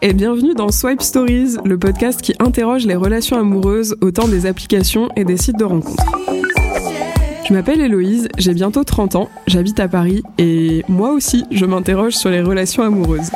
Et 0.00 0.14
bienvenue 0.14 0.54
dans 0.54 0.70
Swipe 0.70 1.02
Stories, 1.02 1.56
le 1.64 1.78
podcast 1.78 2.22
qui 2.22 2.34
interroge 2.38 2.86
les 2.86 2.94
relations 2.94 3.38
amoureuses 3.38 3.96
au 4.00 4.10
temps 4.10 4.28
des 4.28 4.46
applications 4.46 5.08
et 5.16 5.24
des 5.24 5.36
sites 5.36 5.58
de 5.58 5.64
rencontres. 5.64 6.04
Je 7.46 7.52
m'appelle 7.52 7.80
Héloïse, 7.80 8.28
j'ai 8.38 8.54
bientôt 8.54 8.84
30 8.84 9.16
ans, 9.16 9.28
j'habite 9.46 9.80
à 9.80 9.88
Paris 9.88 10.22
et 10.38 10.84
moi 10.88 11.10
aussi 11.10 11.44
je 11.50 11.66
m'interroge 11.66 12.14
sur 12.14 12.30
les 12.30 12.40
relations 12.40 12.82
amoureuses. 12.82 13.30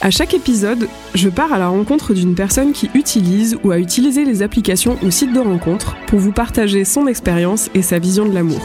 À 0.00 0.10
chaque 0.10 0.34
épisode, 0.34 0.88
je 1.14 1.28
pars 1.28 1.52
à 1.52 1.58
la 1.58 1.68
rencontre 1.68 2.14
d'une 2.14 2.34
personne 2.34 2.72
qui 2.72 2.90
utilise 2.94 3.56
ou 3.62 3.70
a 3.70 3.78
utilisé 3.78 4.24
les 4.24 4.42
applications 4.42 4.96
ou 5.02 5.10
sites 5.10 5.32
de 5.32 5.40
rencontres 5.40 5.96
pour 6.06 6.18
vous 6.18 6.32
partager 6.32 6.84
son 6.84 7.06
expérience 7.06 7.70
et 7.74 7.82
sa 7.82 7.98
vision 7.98 8.26
de 8.26 8.34
l'amour. 8.34 8.60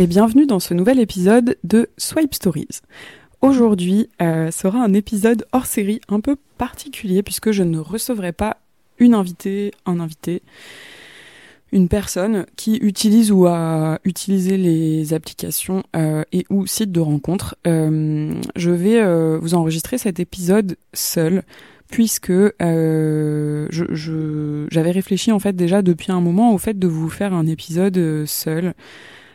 Et 0.00 0.06
bienvenue 0.06 0.46
dans 0.46 0.60
ce 0.60 0.72
nouvel 0.72 0.98
épisode 0.98 1.58
de 1.62 1.90
Swipe 1.98 2.32
Stories. 2.32 2.80
Aujourd'hui 3.42 4.08
euh, 4.22 4.50
sera 4.50 4.82
un 4.82 4.94
épisode 4.94 5.44
hors 5.52 5.66
série 5.66 6.00
un 6.08 6.20
peu 6.20 6.36
particulier 6.56 7.22
puisque 7.22 7.50
je 7.50 7.62
ne 7.62 7.78
recevrai 7.78 8.32
pas 8.32 8.56
une 8.98 9.12
invitée, 9.12 9.72
un 9.84 10.00
invité, 10.00 10.40
une 11.70 11.88
personne 11.88 12.46
qui 12.56 12.76
utilise 12.76 13.30
ou 13.30 13.44
a 13.46 13.98
utilisé 14.04 14.56
les 14.56 15.12
applications 15.12 15.82
euh, 15.94 16.24
et 16.32 16.46
ou 16.48 16.66
sites 16.66 16.92
de 16.92 17.00
rencontres. 17.00 17.56
Euh, 17.66 18.32
je 18.56 18.70
vais 18.70 19.36
vous 19.36 19.52
enregistrer 19.52 19.98
cet 19.98 20.18
épisode 20.18 20.78
seul 20.94 21.42
puisque 21.90 22.32
j'avais 24.70 24.92
réfléchi 24.92 25.30
en 25.30 25.40
fait 25.40 25.54
déjà 25.54 25.82
depuis 25.82 26.10
un 26.10 26.22
moment 26.22 26.54
au 26.54 26.58
fait 26.58 26.78
de 26.78 26.88
vous 26.88 27.10
faire 27.10 27.34
un 27.34 27.46
épisode 27.46 28.24
seul 28.24 28.72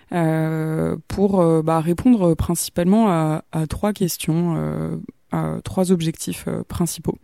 pour 0.09 1.41
euh, 1.41 1.61
bah, 1.61 1.79
répondre 1.79 2.35
principalement 2.35 3.09
à, 3.09 3.43
à 3.51 3.67
trois 3.67 3.93
questions, 3.93 4.55
euh, 4.57 4.97
à 5.31 5.57
trois 5.63 5.91
objectifs 5.91 6.45
euh, 6.47 6.63
principaux. 6.67 7.17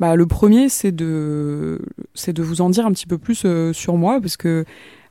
Bah, 0.00 0.14
le 0.14 0.26
premier, 0.26 0.68
c'est 0.68 0.92
de, 0.92 1.80
c'est 2.14 2.32
de 2.32 2.42
vous 2.42 2.60
en 2.60 2.70
dire 2.70 2.86
un 2.86 2.92
petit 2.92 3.06
peu 3.06 3.18
plus 3.18 3.42
euh, 3.44 3.72
sur 3.72 3.96
moi, 3.96 4.20
parce 4.20 4.36
que 4.36 4.64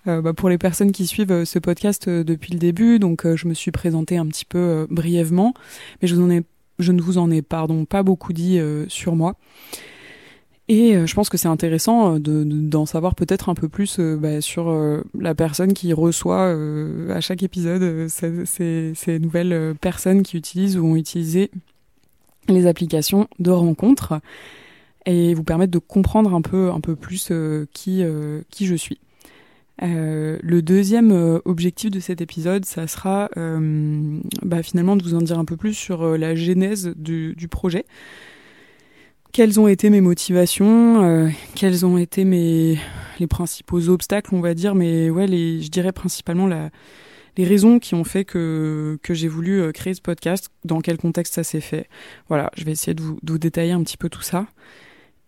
euh, 0.08 0.22
bah, 0.22 0.34
pour 0.34 0.50
les 0.50 0.58
personnes 0.58 0.92
qui 0.92 1.06
suivent 1.06 1.32
euh, 1.32 1.46
ce 1.46 1.60
podcast 1.60 2.08
euh, 2.08 2.24
depuis 2.24 2.54
le 2.54 2.60
début, 2.60 2.98
donc 2.98 3.26
euh, 3.26 3.36
je 3.36 3.48
me 3.48 3.54
suis 3.54 3.72
présentée 3.72 4.18
un 4.18 4.26
petit 4.28 4.46
peu 4.46 4.58
euh, 4.58 4.88
brièvement, 4.90 5.54
mais 6.02 6.08
je, 6.08 6.16
vous 6.16 6.24
en 6.24 6.30
ai, 6.30 6.44
je 6.80 6.94
ne 6.94 7.02
vous 7.02 7.18
en 7.18 7.30
ai 7.30 7.42
pardon 7.42 7.84
pas 7.86 8.04
beaucoup 8.04 8.32
dit 8.32 8.60
euh, 8.60 8.86
sur 8.88 9.16
moi. 9.16 9.36
Et 10.70 10.96
euh, 10.96 11.06
je 11.06 11.14
pense 11.16 11.30
que 11.30 11.38
c'est 11.38 11.48
intéressant 11.48 12.16
euh, 12.16 12.20
de, 12.20 12.44
de- 12.44 12.68
d'en 12.68 12.86
savoir 12.86 13.16
peut-être 13.16 13.48
un 13.50 13.56
peu 13.56 13.70
plus 13.70 14.00
euh, 14.00 14.18
bah, 14.18 14.42
sur 14.42 14.70
euh, 14.70 15.02
la 15.18 15.34
personne 15.34 15.74
qui 15.74 15.94
reçoit 15.94 16.48
euh, 16.48 17.10
à 17.16 17.22
chaque 17.22 17.42
épisode 17.42 18.08
ces, 18.10 18.46
ces- 18.46 18.92
ces 18.94 19.20
nouvelles 19.20 19.76
personnes 19.80 20.24
qui 20.24 20.36
utilisent 20.38 20.78
ou 20.78 20.86
ont 20.86 20.96
utilisé 20.98 21.52
les 22.50 22.68
applications 22.68 23.28
de 23.40 23.52
rencontres 23.52 24.20
et 25.06 25.34
vous 25.34 25.44
permettre 25.44 25.72
de 25.72 25.80
comprendre 25.80 26.34
un 26.34 26.42
peu, 26.42 26.70
un 26.70 26.82
peu 26.82 26.96
plus 26.98 27.32
qui, 27.74 28.04
qui 28.50 28.66
je 28.66 28.76
suis. 28.76 29.00
Le 29.82 30.60
deuxième 30.62 31.40
objectif 31.46 31.92
de 31.92 32.00
cet 32.00 32.20
épisode, 32.22 32.66
ça 32.66 32.88
sera 32.88 33.30
bah, 33.36 34.64
finalement 34.64 34.96
de 34.98 35.04
vous 35.04 35.14
en 35.14 35.22
dire 35.22 35.40
un 35.40 35.46
peu 35.46 35.56
plus 35.58 35.74
sur 35.74 36.18
la 36.18 36.36
genèse 36.36 36.94
du, 36.98 37.36
du 37.36 37.48
projet. 37.48 37.86
Quelles 39.32 39.60
ont 39.60 39.68
été 39.68 39.90
mes 39.90 40.02
motivations, 40.02 41.04
euh, 41.04 41.30
quels 41.56 41.86
ont 41.86 41.98
été 41.98 42.26
mes 42.26 42.80
les 43.20 43.28
principaux 43.28 43.90
obstacles, 43.90 44.36
on 44.36 44.42
va 44.42 44.54
dire, 44.54 44.76
mais 44.76 45.10
ouais, 45.10 45.26
les, 45.26 45.62
je 45.62 45.70
dirais 45.70 45.92
principalement 45.92 46.46
la, 46.46 46.70
les 47.36 47.46
raisons 47.46 47.80
qui 47.80 47.96
ont 47.96 48.04
fait 48.04 48.26
que, 48.26 49.00
que 49.02 49.16
j'ai 49.16 49.28
voulu 49.28 49.60
euh, 49.60 49.72
créer 49.72 49.96
ce 49.96 50.02
podcast, 50.02 50.50
dans 50.66 50.82
quel 50.82 50.98
contexte 50.98 51.34
ça 51.34 51.44
s'est 51.44 51.62
fait. 51.62 51.88
Voilà, 52.30 52.52
je 52.56 52.64
vais 52.64 52.72
essayer 52.72 52.94
de 52.94 53.02
vous, 53.02 53.18
détailler 53.24 53.72
un 53.72 53.82
petit 53.82 53.98
peu 53.98 54.10
tout 54.10 54.22
ça. 54.22 54.46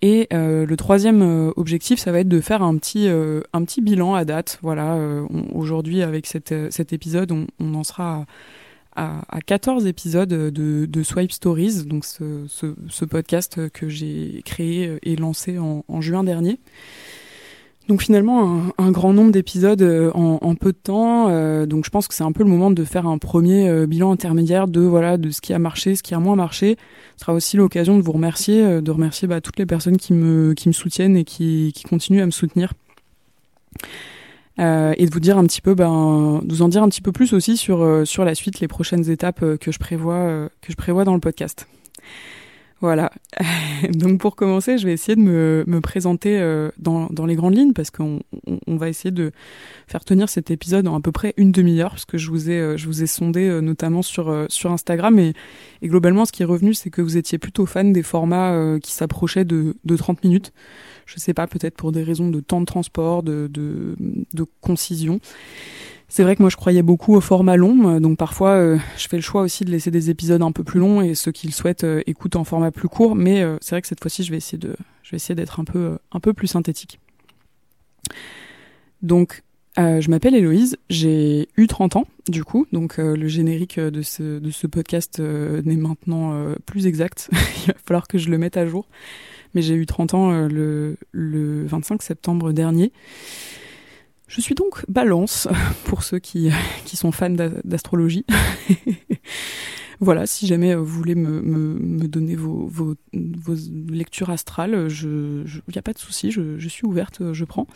Et 0.02 0.28
euh, 0.34 0.66
le 0.66 0.78
troisième 0.78 1.52
objectif, 1.58 2.00
ça 2.00 2.12
va 2.12 2.20
être 2.20 2.30
de 2.30 2.42
faire 2.42 2.62
un 2.62 2.78
petit, 2.78 3.08
un 3.10 3.64
petit 3.66 3.82
bilan 3.82 4.14
à 4.14 4.24
date. 4.24 4.60
Voilà, 4.62 4.98
aujourd'hui 5.54 6.04
avec 6.04 6.26
cette, 6.26 6.54
cet 6.72 6.94
épisode, 6.94 7.32
on, 7.32 7.48
on 7.60 7.74
en 7.74 7.84
sera 7.84 8.20
à, 8.20 8.26
à, 8.96 9.22
à 9.30 9.42
14 9.42 9.86
épisodes 9.88 10.30
de, 10.30 10.86
de 10.86 11.04
Swipe 11.04 11.32
Stories, 11.32 11.86
donc 11.86 12.06
ce, 12.06 12.46
ce, 12.48 12.76
ce 12.90 13.06
podcast 13.06 13.70
que 13.70 13.88
j'ai 13.90 14.42
créé 14.46 14.98
et 15.04 15.16
lancé 15.16 15.58
en, 15.58 15.84
en 15.88 16.02
juin 16.02 16.24
dernier. 16.24 16.60
Donc 17.88 18.04
finalement 18.04 18.68
un, 18.78 18.86
un 18.86 18.92
grand 18.92 19.14
nombre 19.14 19.32
d'épisodes 19.32 19.82
euh, 19.82 20.12
en, 20.14 20.38
en 20.44 20.54
peu 20.54 20.72
de 20.74 20.78
temps. 20.78 21.30
euh, 21.30 21.66
donc 21.66 21.86
je 21.86 21.90
pense 21.90 22.08
que 22.08 22.14
c'est 22.14 22.24
un 22.24 22.32
peu 22.32 22.44
le 22.44 22.50
moment 22.50 22.70
de 22.70 22.84
faire 22.84 23.08
un 23.08 23.18
premier 23.18 23.68
euh, 23.68 23.88
bilan 23.88 24.12
intermédiaire 24.12 24.68
de 24.68 24.82
voilà 24.82 25.18
de 25.18 25.32
ce 25.32 25.42
qui 25.42 25.54
a 25.54 25.60
marché, 25.60 25.96
ce 25.96 26.04
qui 26.04 26.14
a 26.14 26.20
moins 26.20 26.36
marché. 26.36 26.78
Ce 27.16 27.22
sera 27.22 27.34
aussi 27.34 27.58
l'occasion 27.58 27.98
de 27.98 28.04
vous 28.04 28.12
remercier, 28.12 28.64
euh, 28.64 28.82
de 28.82 28.92
remercier 28.92 29.28
bah, 29.28 29.42
toutes 29.42 29.58
les 29.58 29.66
personnes 29.66 29.98
qui 29.98 30.14
me 30.14 30.54
qui 30.54 30.68
me 30.68 30.74
soutiennent 30.74 31.18
et 31.18 31.24
qui, 31.24 31.72
qui 31.74 31.84
continuent 31.86 32.22
à 32.22 32.28
me 32.28 32.32
soutenir. 32.32 32.74
Euh, 34.60 34.94
et 34.98 35.06
de 35.06 35.12
vous 35.12 35.20
dire 35.22 35.38
un 35.38 35.46
petit 35.46 35.62
peu, 35.62 35.74
ben, 35.74 36.42
de 36.44 36.54
vous 36.54 36.62
en 36.62 36.68
dire 36.68 36.84
un 36.84 36.90
petit 36.90 37.02
peu 37.02 37.12
plus 37.12 37.34
aussi 37.34 37.56
sur 37.56 37.82
euh, 37.82 38.04
sur 38.04 38.26
la 38.26 38.36
suite, 38.36 38.60
les 38.60 38.68
prochaines 38.68 39.10
étapes 39.10 39.42
euh, 39.42 39.58
que 39.58 39.72
je 39.72 39.80
prévois 39.80 40.16
euh, 40.16 40.50
que 40.62 40.72
je 40.72 40.78
prévois 40.78 41.06
dans 41.06 41.14
le 41.14 41.22
podcast. 41.22 41.68
Voilà. 42.82 43.12
Donc 43.94 44.20
pour 44.20 44.36
commencer, 44.36 44.78
je 44.78 44.86
vais 44.86 44.94
essayer 44.94 45.16
de 45.16 45.22
me, 45.22 45.64
me 45.68 45.82
présenter 45.82 46.40
euh, 46.40 46.70
dans, 46.78 47.08
dans 47.08 47.26
les 47.26 47.36
grandes 47.36 47.56
lignes 47.56 47.74
parce 47.74 47.92
qu'on 47.92 48.22
on, 48.68 48.78
va 48.78 48.88
essayer 48.88 49.12
de 49.12 49.32
faire 49.88 50.06
tenir 50.06 50.30
cet 50.30 50.50
épisode 50.50 50.88
en 50.88 50.96
à 50.96 51.02
peu 51.02 51.12
près 51.12 51.34
une 51.36 51.52
demi-heure 51.52 51.92
parce 51.92 52.06
que 52.06 52.18
je 52.18 52.30
vous 52.30 52.50
ai 52.50 52.60
euh, 52.60 52.78
je 52.78 52.86
vous 52.88 53.04
ai 53.04 53.08
sondé 53.08 53.50
euh, 53.50 53.60
notamment 53.60 54.02
sur 54.02 54.46
sur 54.48 54.72
Instagram 54.72 55.20
et, 55.20 55.34
et 55.82 55.88
globalement 55.90 56.24
ce 56.24 56.32
qui 56.32 56.44
est 56.44 56.46
revenu 56.46 56.74
c'est 56.74 56.90
que 56.90 57.02
vous 57.02 57.18
étiez 57.18 57.38
plutôt 57.38 57.66
fan 57.66 57.92
des 57.92 58.04
formats 58.04 58.78
qui 58.82 58.94
s'approchaient 58.94 59.46
de, 59.46 59.76
de 59.84 59.98
30 59.98 60.24
minutes. 60.24 60.54
Je 61.06 61.20
sais 61.20 61.34
pas 61.34 61.48
peut-être 61.48 61.76
pour 61.76 61.92
des 61.92 62.04
raisons 62.04 62.30
de 62.30 62.40
temps 62.40 62.62
de 62.62 62.66
transport, 62.66 63.24
de, 63.24 63.50
de 63.50 64.46
concision. 64.62 65.20
C'est 66.12 66.24
vrai 66.24 66.36
que 66.36 66.42
moi 66.42 66.50
je 66.50 66.56
croyais 66.56 66.82
beaucoup 66.82 67.16
au 67.16 67.22
format 67.22 67.56
long, 67.56 67.88
euh, 67.88 68.00
donc 68.00 68.18
parfois 68.18 68.54
euh, 68.54 68.78
je 68.98 69.08
fais 69.08 69.16
le 69.16 69.22
choix 69.22 69.44
aussi 69.44 69.64
de 69.64 69.70
laisser 69.70 69.92
des 69.92 70.10
épisodes 70.10 70.42
un 70.42 70.52
peu 70.52 70.64
plus 70.64 70.80
longs 70.80 71.02
et 71.02 71.14
ceux 71.14 71.32
qui 71.32 71.46
le 71.46 71.54
souhaitent 71.54 71.84
euh, 71.84 72.02
écoutent 72.08 72.36
en 72.36 72.44
format 72.44 72.72
plus 72.72 72.90
court. 72.90 73.16
Mais 73.16 73.46
c'est 73.62 73.76
vrai 73.76 73.82
que 73.82 73.88
cette 73.88 74.02
fois-ci 74.02 74.24
je 74.24 74.32
vais 74.32 74.38
essayer 74.38 74.58
de, 74.58 74.76
je 75.04 75.12
vais 75.12 75.18
essayer 75.18 75.36
d'être 75.36 75.60
un 75.60 75.66
peu, 75.66 76.00
un 76.12 76.20
peu 76.20 76.34
plus 76.34 76.48
synthétique. 76.48 77.00
Donc 79.04 79.44
je 79.78 80.10
m'appelle 80.10 80.36
Héloïse, 80.36 80.76
j'ai 80.90 81.48
eu 81.56 81.68
30 81.68 81.96
ans 81.96 82.06
du 82.28 82.44
coup, 82.44 82.68
donc 82.74 82.98
le 82.98 83.28
générique 83.30 83.80
de 83.80 84.02
ce, 84.02 84.68
podcast 84.68 85.20
n'est 85.20 85.78
maintenant 85.78 86.54
plus 86.66 86.86
exact. 86.86 87.30
Il 87.66 87.68
va 87.68 87.74
falloir 87.86 88.08
que 88.08 88.18
je 88.18 88.30
le 88.30 88.38
mette 88.38 88.58
à 88.58 88.66
jour. 88.66 88.88
Mais 89.54 89.62
j'ai 89.62 89.76
eu 89.76 89.86
30 89.86 90.14
ans 90.16 90.48
le, 90.48 90.98
le 91.12 91.66
25 91.66 92.02
septembre 92.02 92.52
dernier. 92.52 92.92
Je 94.30 94.42
suis 94.42 94.56
donc 94.56 94.86
balance 94.88 95.50
pour 95.86 96.04
ceux 96.04 96.20
qui, 96.20 96.50
qui 96.86 96.96
sont 96.96 97.12
fans 97.12 97.30
d'a- 97.30 97.50
d'astrologie. 97.66 98.26
voilà, 100.00 100.26
si 100.28 100.48
jamais 100.48 100.76
vous 100.76 100.86
voulez 100.86 101.16
me, 101.16 101.42
me, 101.42 101.80
me 101.80 102.08
donner 102.08 102.36
vos, 102.36 102.68
vos, 102.68 102.96
vos 103.14 103.56
lectures 103.90 104.30
astrales, 104.30 104.88
il 105.04 105.46
n'y 105.68 105.78
a 105.78 105.82
pas 105.82 105.94
de 105.94 106.00
souci, 106.00 106.32
je, 106.32 106.68
suis 106.70 106.86
ouverte, 106.86 107.34
je 107.34 107.44
prends. 107.44 107.68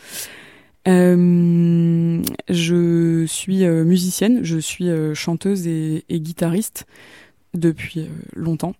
Euh, 0.86 2.22
je 2.50 3.24
suis 3.26 3.64
euh, 3.64 3.84
musicienne, 3.84 4.44
je 4.44 4.58
suis 4.58 4.90
euh, 4.90 5.14
chanteuse 5.14 5.66
et, 5.66 6.04
guitariste 6.10 6.86
depuis 7.54 8.08
longtemps, 8.34 8.74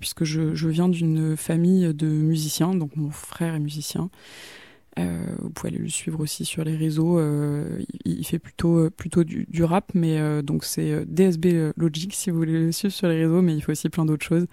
puisque 0.00 0.24
je, 0.24 0.54
je 0.54 0.68
viens 0.68 0.88
d'une 0.88 1.36
famille 1.36 1.92
de 1.94 2.06
musiciens, 2.06 2.74
donc 2.74 2.94
mon 2.96 3.10
frère 3.10 3.54
est 3.54 3.60
musicien. 3.60 4.10
Euh, 4.98 5.24
vous 5.38 5.50
pouvez 5.50 5.70
aller 5.70 5.78
le 5.78 5.88
suivre 5.88 6.20
aussi 6.20 6.44
sur 6.44 6.64
les 6.64 6.76
réseaux. 6.76 7.18
Euh, 7.18 7.78
il, 8.04 8.24
fait 8.26 8.38
plutôt 8.38 8.78
euh, 8.78 8.90
plutôt 8.90 9.24
du, 9.24 9.64
rap, 9.64 9.90
mais 9.94 10.42
donc 10.42 10.64
c'est 10.64 11.04
DSB 11.06 11.72
Logic 11.76 12.12
si 12.14 12.30
vous 12.30 12.36
voulez 12.36 12.52
le 12.52 12.72
suivre 12.72 12.92
sur 12.92 13.08
les 13.08 13.24
réseaux, 13.24 13.42
mais 13.42 13.54
il 13.54 13.62
fait 13.62 13.72
aussi 13.72 13.88
plein 13.88 14.04
d'autres 14.04 14.24
choses. 14.24 14.46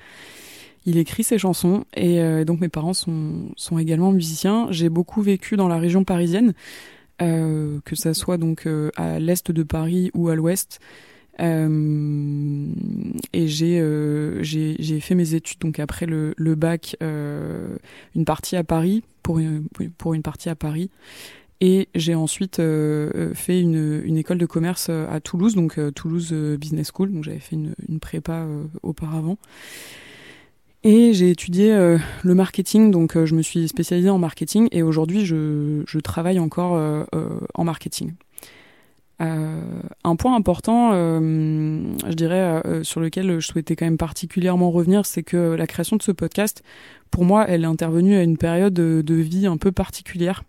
Il 0.85 0.97
écrit 0.97 1.23
ses 1.23 1.37
chansons 1.37 1.83
et 1.95 2.45
donc 2.45 2.61
mes 2.61 2.69
parents 2.69 2.93
sont 2.93 3.51
sont 3.57 3.77
également 3.77 4.11
musiciens. 4.11 4.67
J'ai 4.71 4.89
beaucoup 4.89 5.21
vécu 5.21 5.57
dans 5.57 5.67
la 5.67 5.77
région 5.77 6.05
parisienne, 6.05 6.53
que 7.19 7.95
ça 7.95 8.13
soit 8.13 8.37
donc 8.37 8.67
à 8.95 9.19
l'est 9.19 9.51
de 9.51 9.63
Paris 9.63 10.09
ou 10.13 10.29
à 10.29 10.35
l'ouest. 10.35 10.79
Et 11.39 13.47
j'ai 13.47 13.83
j'ai 14.41 14.99
fait 15.01 15.15
mes 15.15 15.35
études 15.35 15.59
donc 15.59 15.79
après 15.79 16.05
le, 16.05 16.33
bac 16.55 16.95
une 17.01 18.25
partie 18.25 18.55
à 18.55 18.63
Paris 18.63 19.03
pour 19.97 20.13
une, 20.13 20.23
partie 20.23 20.49
à 20.49 20.55
Paris. 20.55 20.89
Et 21.61 21.89
j'ai 21.93 22.15
ensuite 22.15 22.59
euh, 22.59 23.33
fait 23.33 23.59
une, 23.59 24.17
école 24.17 24.37
de 24.37 24.45
commerce 24.45 24.87
euh, 24.89 25.07
à 25.09 25.19
Toulouse 25.19 25.55
donc 25.55 25.77
euh, 25.77 25.91
Toulouse 25.91 26.29
euh, 26.31 26.57
Business 26.57 26.91
School. 26.93 27.11
Donc 27.11 27.23
j'avais 27.23 27.39
fait 27.39 27.55
une, 27.55 27.99
prépa 27.99 28.43
euh, 28.43 28.63
auparavant. 28.81 29.37
Et 30.83 31.13
j'ai 31.13 31.29
étudié 31.29 31.73
euh, 31.73 31.97
le 32.23 32.33
marketing. 32.33 32.91
Donc 32.91 33.17
euh, 33.17 33.25
je 33.25 33.35
me 33.35 33.41
suis 33.41 33.67
spécialisée 33.67 34.09
en 34.09 34.17
marketing. 34.17 34.69
Et 34.71 34.83
aujourd'hui 34.83 35.25
je, 35.25 35.99
travaille 35.99 36.39
encore 36.39 36.75
euh, 36.75 37.03
euh, 37.13 37.39
en 37.53 37.65
marketing 37.65 38.13
un 39.19 40.15
point 40.15 40.35
important, 40.35 40.91
je 40.93 42.13
dirais, 42.13 42.61
sur 42.83 43.01
lequel 43.01 43.39
je 43.39 43.47
souhaitais 43.47 43.75
quand 43.75 43.85
même 43.85 43.97
particulièrement 43.97 44.71
revenir, 44.71 45.05
c'est 45.05 45.23
que 45.23 45.55
la 45.55 45.67
création 45.67 45.97
de 45.97 46.03
ce 46.03 46.11
podcast, 46.11 46.63
pour 47.11 47.25
moi, 47.25 47.45
elle 47.47 47.63
est 47.63 47.67
intervenue 47.67 48.15
à 48.15 48.23
une 48.23 48.37
période 48.37 48.73
de 48.73 49.13
vie 49.15 49.45
un 49.45 49.57
peu 49.57 49.71
particulière 49.71 50.43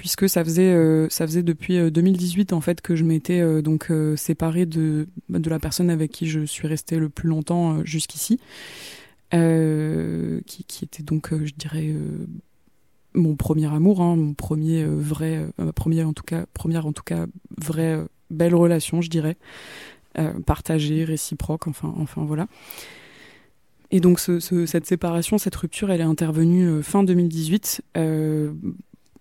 puisque 0.00 0.30
ça 0.30 0.42
faisait 0.42 0.72
euh, 0.72 1.10
ça 1.10 1.26
faisait 1.26 1.42
depuis 1.42 1.90
2018 1.90 2.52
euh, 2.52 2.56
en 2.56 2.62
fait 2.62 2.80
que 2.80 2.96
je 2.96 3.04
m'étais 3.04 3.40
euh, 3.40 3.60
donc 3.60 3.92
séparée 4.16 4.64
de 4.64 5.08
de 5.28 5.50
la 5.50 5.58
personne 5.58 5.90
avec 5.90 6.10
qui 6.10 6.26
je 6.26 6.46
suis 6.46 6.66
restée 6.66 6.96
le 6.96 7.10
plus 7.10 7.28
longtemps 7.28 7.84
jusqu'ici 7.84 8.40
qui, 9.30 10.64
qui 10.64 10.84
était 10.84 11.02
donc 11.02 11.32
je 11.32 11.52
dirais 11.54 11.94
mon 13.14 13.34
premier 13.36 13.66
amour 13.66 14.00
hein, 14.00 14.16
mon 14.16 14.34
premier 14.34 14.84
vrai 14.84 15.46
ma 15.58 15.72
première 15.72 16.08
en 16.08 16.12
tout 16.12 16.22
cas 16.22 16.44
première 16.54 16.86
en 16.86 16.92
tout 16.92 17.02
cas 17.02 17.26
vraie 17.58 18.00
belle 18.30 18.54
relation 18.54 19.00
je 19.00 19.10
dirais. 19.10 19.36
Partagée 20.44 21.04
réciproque 21.04 21.66
enfin 21.66 21.94
enfin 21.98 22.24
voilà. 22.24 22.46
Et 23.92 24.00
donc 24.00 24.20
ce, 24.20 24.38
cette 24.66 24.86
séparation, 24.86 25.38
cette 25.38 25.56
rupture, 25.56 25.90
elle 25.90 26.00
est 26.00 26.04
intervenue 26.04 26.82
fin 26.82 27.02
2018 27.02 27.82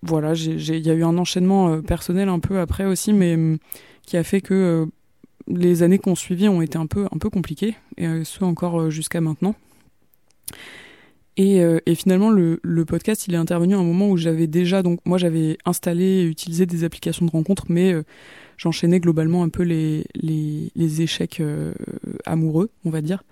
voilà, 0.01 0.33
il 0.33 0.87
y 0.87 0.89
a 0.89 0.93
eu 0.93 1.03
un 1.03 1.17
enchaînement 1.17 1.69
euh, 1.69 1.81
personnel 1.81 2.29
un 2.29 2.39
peu 2.39 2.59
après 2.59 2.85
aussi, 2.85 3.13
mais 3.13 3.33
hum, 3.33 3.57
qui 4.03 4.17
a 4.17 4.23
fait 4.23 4.41
que 4.41 4.53
euh, 4.53 4.85
les 5.47 5.83
années 5.83 5.99
qu'on 5.99 6.15
suivi 6.15 6.47
ont 6.47 6.61
été 6.61 6.77
un 6.77 6.87
peu, 6.87 7.05
un 7.11 7.17
peu 7.17 7.29
compliquées, 7.29 7.75
et 7.97 8.07
euh, 8.07 8.23
ce 8.23 8.43
encore 8.43 8.89
jusqu'à 8.89 9.21
maintenant. 9.21 9.55
Et, 11.41 11.61
et, 11.85 11.95
finalement, 11.95 12.29
le, 12.29 12.59
le, 12.63 12.83
podcast, 12.83 13.27
il 13.27 13.33
est 13.33 13.37
intervenu 13.37 13.73
à 13.73 13.77
un 13.77 13.83
moment 13.83 14.09
où 14.09 14.17
j'avais 14.17 14.45
déjà, 14.45 14.83
donc 14.83 14.99
moi 15.05 15.17
j'avais 15.17 15.57
installé 15.63 16.03
et 16.03 16.23
utilisé 16.25 16.65
des 16.65 16.83
applications 16.83 17.25
de 17.25 17.31
rencontres, 17.31 17.63
mais 17.69 17.95
j'enchaînais 18.57 18.99
globalement 18.99 19.41
un 19.43 19.47
peu 19.47 19.63
les, 19.63 20.03
les, 20.15 20.69
les 20.75 21.01
échecs 21.01 21.41
amoureux, 22.25 22.71
on 22.83 22.89
va 22.89 22.99
dire. 22.99 23.23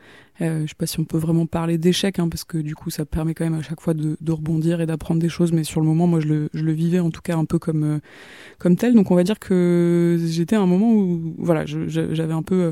Euh, 0.42 0.62
je 0.64 0.68
sais 0.68 0.76
pas 0.76 0.86
si 0.86 1.00
on 1.00 1.06
peut 1.06 1.18
vraiment 1.18 1.46
parler 1.46 1.78
d'échec, 1.78 2.20
hein, 2.20 2.30
parce 2.30 2.44
que 2.44 2.58
du 2.58 2.76
coup, 2.76 2.90
ça 2.90 3.06
permet 3.06 3.34
quand 3.34 3.44
même 3.44 3.60
à 3.60 3.62
chaque 3.62 3.82
fois 3.82 3.94
de, 3.94 4.18
de 4.22 4.32
rebondir 4.32 4.82
et 4.82 4.86
d'apprendre 4.86 5.20
des 5.20 5.30
choses. 5.30 5.52
Mais 5.52 5.64
sur 5.64 5.82
le 5.82 5.88
moment, 5.88 6.06
moi, 6.08 6.20
je 6.20 6.28
le, 6.28 6.50
je 6.54 6.64
le 6.64 6.72
vivais 6.74 7.00
en 7.00 7.10
tout 7.10 7.22
cas 7.22 7.36
un 7.36 7.46
peu 7.46 7.60
comme 7.60 7.84
euh, 7.84 8.00
comme 8.60 8.76
tel. 8.76 8.94
Donc, 8.94 9.10
on 9.12 9.16
va 9.16 9.24
dire 9.24 9.40
que 9.40 10.18
j'étais 10.26 10.56
à 10.56 10.62
un 10.62 10.68
moment 10.68 10.94
où, 10.94 11.36
voilà, 11.40 11.66
j'avais 11.66 12.34
un 12.34 12.44
peu 12.44 12.56
euh, 12.56 12.72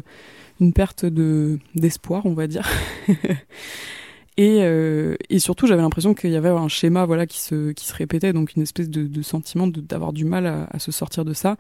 une 0.60 0.74
perte 0.74 1.06
de 1.06 1.58
d'espoir, 1.74 2.26
on 2.26 2.34
va 2.34 2.48
dire. 2.48 2.70
Et, 4.38 4.64
euh, 4.64 5.16
et 5.30 5.40
surtout, 5.40 5.66
j'avais 5.66 5.82
l'impression 5.82 6.14
qu'il 6.14 6.30
y 6.32 6.36
avait 6.36 6.50
un 6.50 6.68
schéma 6.68 7.06
voilà 7.06 7.26
qui 7.26 7.40
se 7.40 7.72
qui 7.72 7.86
se 7.86 7.94
répétait, 7.94 8.34
donc 8.34 8.56
une 8.56 8.64
espèce 8.64 8.90
de, 8.90 9.08
de 9.08 9.22
sentiment 9.22 9.68
d'avoir 9.68 10.12
du 10.12 10.26
mal 10.26 10.46
à, 10.46 10.68
à, 10.72 10.80
se 10.80 10.92
sortir 10.92 11.24
de 11.24 11.34
ça, 11.34 11.56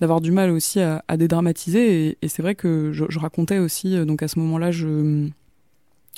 d'avoir 0.00 0.20
du 0.20 0.30
mal 0.30 0.50
aussi 0.50 0.80
à, 0.80 1.02
à 1.08 1.16
dédramatiser. 1.16 2.08
Et, 2.08 2.18
et 2.20 2.28
c'est 2.28 2.42
vrai 2.42 2.54
que 2.54 2.92
je, 2.92 3.06
je, 3.08 3.18
racontais 3.18 3.58
aussi, 3.58 3.96
donc 4.04 4.22
à 4.22 4.28
ce 4.28 4.38
moment-là, 4.38 4.70
je 4.70 5.30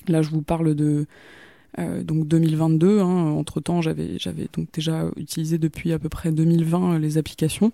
Là, 0.09 0.23
je 0.23 0.31
vous 0.31 0.43
parle 0.43 0.75
de 0.75 1.07
euh, 1.79 2.03
donc 2.03 2.27
2022. 2.27 3.01
Hein. 3.01 3.05
Entre 3.05 3.61
temps, 3.61 3.81
j'avais 3.81 4.19
j'avais 4.19 4.49
donc 4.53 4.69
déjà 4.73 5.07
utilisé 5.17 5.59
depuis 5.59 5.93
à 5.93 5.99
peu 5.99 6.09
près 6.09 6.33
2020 6.33 6.95
euh, 6.95 6.99
les 6.99 7.19
applications. 7.19 7.73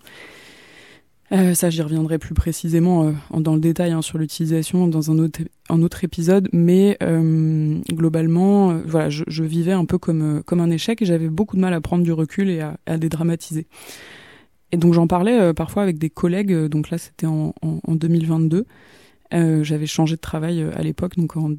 Euh, 1.32 1.54
ça, 1.54 1.68
j'y 1.68 1.82
reviendrai 1.82 2.18
plus 2.18 2.34
précisément 2.34 3.08
euh, 3.08 3.40
dans 3.40 3.54
le 3.54 3.60
détail 3.60 3.92
hein, 3.92 4.00
sur 4.00 4.16
l'utilisation 4.16 4.88
dans 4.88 5.10
un 5.10 5.18
autre 5.18 5.40
un 5.68 5.82
autre 5.82 6.02
épisode, 6.02 6.48
mais 6.52 6.96
euh, 7.02 7.78
globalement, 7.92 8.72
voilà, 8.86 9.10
je, 9.10 9.42
vivais 9.42 9.72
un 9.72 9.84
peu 9.84 9.98
comme 9.98 10.42
comme 10.44 10.60
un 10.60 10.70
échec 10.70 11.02
et 11.02 11.04
j'avais 11.04 11.28
beaucoup 11.28 11.56
de 11.56 11.60
mal 11.60 11.74
à 11.74 11.80
prendre 11.82 12.02
du 12.02 12.12
recul 12.12 12.48
et 12.48 12.60
à, 12.60 12.78
à 12.86 12.96
dédramatiser. 12.96 13.66
Et 14.72 14.76
donc 14.78 14.94
j'en 14.94 15.06
parlais 15.06 15.52
parfois 15.54 15.82
avec 15.82 15.98
des 15.98 16.10
collègues. 16.10 16.54
Donc 16.66 16.90
là, 16.90 16.98
c'était 16.98 17.26
en, 17.26 17.54
en, 17.62 17.80
en 17.86 17.94
2022. 17.94 18.66
Euh, 19.34 19.62
j'avais 19.62 19.86
changé 19.86 20.16
de 20.16 20.20
travail 20.20 20.62
à 20.74 20.82
l'époque, 20.82 21.16
donc 21.16 21.36
en, 21.36 21.50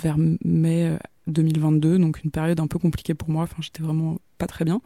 vers 0.00 0.16
mai 0.44 0.98
2022, 1.28 1.88
euh, 1.94 1.98
donc 1.98 2.24
une 2.24 2.30
période 2.30 2.58
un 2.58 2.66
peu 2.66 2.78
compliquée 2.78 3.14
pour 3.14 3.30
moi. 3.30 3.44
Enfin, 3.44 3.56
j'étais 3.60 3.82
vraiment 3.82 4.18
pas 4.38 4.46
très 4.46 4.64
bien. 4.64 4.80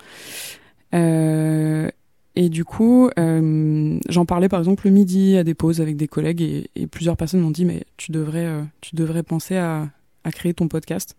Et 2.37 2.49
du 2.49 2.65
coup, 2.65 3.11
euh, 3.19 3.99
j'en 4.09 4.25
parlais 4.27 4.49
par 4.49 4.59
exemple 4.59 4.87
le 4.87 4.93
midi 4.93 5.37
à 5.37 5.45
des 5.45 5.55
pauses 5.55 5.81
avec 5.81 5.97
des 5.97 6.09
collègues 6.09 6.43
et, 6.75 6.87
plusieurs 6.87 7.17
personnes 7.17 7.41
m'ont 7.41 7.51
dit 7.51 7.65
mais 7.65 7.85
tu 7.97 8.13
devrais, 8.13 8.65
tu 8.81 8.97
devrais 8.97 9.23
penser 9.23 9.57
à, 9.57 9.91
créer 10.33 10.55
ton 10.55 10.69
podcast. 10.69 11.17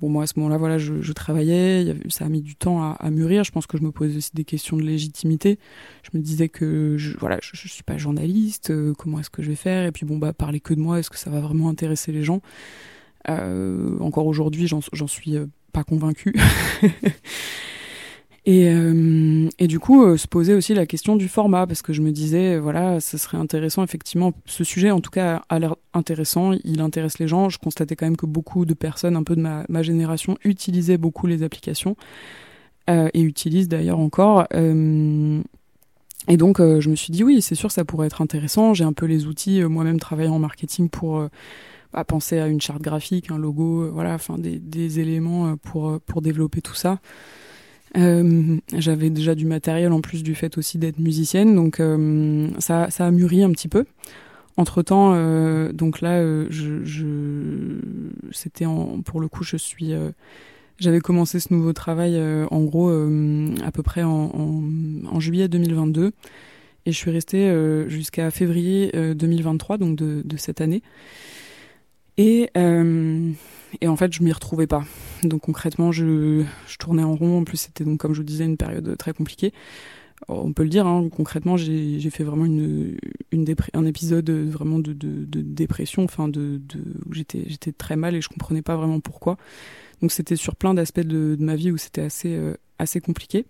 Bon, 0.00 0.08
moi, 0.08 0.22
à 0.22 0.26
ce 0.28 0.34
moment-là, 0.36 0.58
voilà, 0.58 0.78
je, 0.78 1.12
travaillais, 1.12 1.96
ça 2.08 2.24
a 2.24 2.28
mis 2.28 2.40
du 2.40 2.54
temps 2.54 2.92
à, 2.92 3.10
mûrir. 3.10 3.42
Je 3.42 3.50
pense 3.50 3.66
que 3.66 3.76
je 3.76 3.82
me 3.82 3.90
posais 3.90 4.16
aussi 4.16 4.30
des 4.32 4.44
questions 4.44 4.76
de 4.76 4.82
légitimité. 4.82 5.58
Je 6.04 6.16
me 6.16 6.22
disais 6.22 6.48
que, 6.48 6.96
voilà, 7.18 7.38
je, 7.42 7.50
je 7.54 7.68
suis 7.68 7.82
pas 7.82 7.98
journaliste, 7.98 8.70
euh, 8.70 8.94
comment 8.96 9.18
est-ce 9.18 9.30
que 9.30 9.42
je 9.42 9.48
vais 9.48 9.56
faire? 9.56 9.86
Et 9.86 9.92
puis, 9.92 10.06
bon, 10.06 10.16
bah, 10.16 10.32
parler 10.32 10.60
que 10.60 10.72
de 10.72 10.80
moi, 10.80 11.00
est-ce 11.00 11.10
que 11.10 11.18
ça 11.18 11.30
va 11.30 11.40
vraiment 11.40 11.68
intéresser 11.68 12.12
les 12.12 12.22
gens? 12.22 12.40
Euh, 13.28 13.98
Encore 14.00 14.26
aujourd'hui, 14.26 14.66
j'en 14.68 15.06
suis 15.06 15.36
euh, 15.36 15.46
pas 15.72 15.84
convaincue. 15.84 16.34
Et, 18.48 18.66
euh, 18.70 19.46
et 19.58 19.66
du 19.66 19.78
coup, 19.78 20.02
euh, 20.02 20.16
se 20.16 20.26
poser 20.26 20.54
aussi 20.54 20.72
la 20.72 20.86
question 20.86 21.16
du 21.16 21.28
format, 21.28 21.66
parce 21.66 21.82
que 21.82 21.92
je 21.92 22.00
me 22.00 22.10
disais, 22.12 22.54
euh, 22.54 22.60
voilà, 22.60 22.98
ce 22.98 23.18
serait 23.18 23.36
intéressant, 23.36 23.84
effectivement, 23.84 24.32
ce 24.46 24.64
sujet, 24.64 24.90
en 24.90 25.02
tout 25.02 25.10
cas, 25.10 25.42
a 25.50 25.58
l'air 25.58 25.76
intéressant, 25.92 26.52
il 26.64 26.80
intéresse 26.80 27.18
les 27.18 27.28
gens. 27.28 27.50
Je 27.50 27.58
constatais 27.58 27.94
quand 27.94 28.06
même 28.06 28.16
que 28.16 28.24
beaucoup 28.24 28.64
de 28.64 28.72
personnes, 28.72 29.16
un 29.16 29.22
peu 29.22 29.36
de 29.36 29.42
ma, 29.42 29.82
génération, 29.82 30.38
utilisaient 30.44 30.96
beaucoup 30.96 31.26
les 31.26 31.42
applications, 31.42 31.94
et 32.88 33.20
utilisent 33.20 33.68
d'ailleurs 33.68 33.98
encore. 33.98 34.46
Et 34.54 36.36
donc, 36.38 36.58
je 36.58 36.88
me 36.88 36.96
suis 36.96 37.12
dit, 37.12 37.22
oui, 37.22 37.42
c'est 37.42 37.54
sûr, 37.54 37.70
ça 37.70 37.84
pourrait 37.84 38.06
être 38.06 38.22
intéressant. 38.22 38.72
J'ai 38.72 38.84
un 38.84 38.94
peu 38.94 39.04
les 39.04 39.26
outils, 39.26 39.60
moi-même 39.62 40.00
travaillant 40.00 40.36
en 40.36 40.38
marketing, 40.38 40.88
pour 40.88 41.28
à 41.92 42.04
penser 42.04 42.38
à 42.38 42.46
une 42.46 42.62
charte 42.62 42.80
graphique, 42.80 43.30
un 43.30 43.36
logo, 43.36 43.90
voilà, 43.92 44.14
enfin, 44.14 44.38
des, 44.38 44.58
des 44.58 45.00
éléments 45.00 45.54
pour, 45.58 46.00
pour 46.00 46.22
développer 46.22 46.62
tout 46.62 46.74
ça. 46.74 46.98
Euh, 47.98 48.56
j'avais 48.76 49.10
déjà 49.10 49.34
du 49.34 49.44
matériel 49.46 49.92
en 49.92 50.00
plus 50.00 50.22
du 50.22 50.34
fait 50.34 50.56
aussi 50.58 50.78
d'être 50.78 50.98
musicienne, 50.98 51.54
donc 51.54 51.80
euh, 51.80 52.48
ça, 52.58 52.88
a 52.98 53.10
mûri 53.10 53.42
un 53.42 53.50
petit 53.50 53.68
peu. 53.68 53.84
Entre 54.56 54.82
temps, 54.82 55.12
euh, 55.14 55.72
donc 55.72 56.00
là, 56.00 56.20
je, 56.50 56.84
je 56.84 57.80
c'était 58.32 58.66
pour 59.04 59.20
le 59.20 59.28
coup, 59.28 59.44
je 59.44 59.56
suis, 59.56 59.92
j'avais 60.78 61.00
commencé 61.00 61.40
ce 61.40 61.52
nouveau 61.52 61.72
travail 61.72 62.20
en 62.50 62.64
gros 62.64 62.90
à 62.90 63.72
peu 63.72 63.82
près 63.82 64.02
en, 64.02 64.62
juillet 65.20 65.48
2022 65.48 66.12
et 66.86 66.92
je 66.92 66.96
suis 66.96 67.10
restée 67.10 67.52
jusqu'à 67.88 68.30
février 68.30 68.92
2023, 69.14 69.78
donc 69.78 69.96
de, 69.96 70.22
de 70.24 70.36
cette 70.36 70.60
année. 70.60 70.82
Et 72.16 72.50
et 73.80 73.88
en 73.88 73.96
fait, 73.96 74.12
je 74.12 74.22
m'y 74.22 74.32
retrouvais 74.32 74.66
pas. 74.66 74.84
Donc 75.22 75.42
concrètement, 75.42 75.92
je, 75.92 76.44
je 76.66 76.76
tournais 76.78 77.02
en 77.02 77.14
rond. 77.14 77.40
En 77.40 77.44
plus, 77.44 77.56
c'était 77.56 77.84
donc, 77.84 77.98
comme 77.98 78.14
je 78.14 78.20
vous 78.20 78.26
disais, 78.26 78.44
une 78.44 78.56
période 78.56 78.96
très 78.96 79.12
compliquée. 79.12 79.52
On 80.26 80.52
peut 80.52 80.64
le 80.64 80.68
dire, 80.68 80.86
hein, 80.86 81.08
concrètement, 81.10 81.56
j'ai 81.56 82.10
fait 82.10 82.24
vraiment 82.24 82.44
une, 82.44 82.98
une 83.30 83.54
un 83.72 83.86
épisode 83.86 84.28
vraiment 84.30 84.80
de, 84.80 84.92
de, 84.92 85.40
dépression, 85.40 86.02
enfin 86.04 86.26
de, 86.28 86.60
où 87.08 87.14
j'étais 87.14 87.72
très 87.72 87.94
mal 87.94 88.16
et 88.16 88.20
je 88.20 88.28
comprenais 88.28 88.62
pas 88.62 88.76
vraiment 88.76 88.98
pourquoi. 88.98 89.36
Donc 90.02 90.10
c'était 90.10 90.36
sur 90.36 90.56
plein 90.56 90.74
d'aspects 90.74 91.00
de, 91.00 91.36
ma 91.38 91.54
vie 91.54 91.70
où 91.70 91.76
c'était 91.76 92.02
assez 92.02 92.34
euh, 92.34 92.54
assez 92.78 93.00
compliqué. 93.00 93.46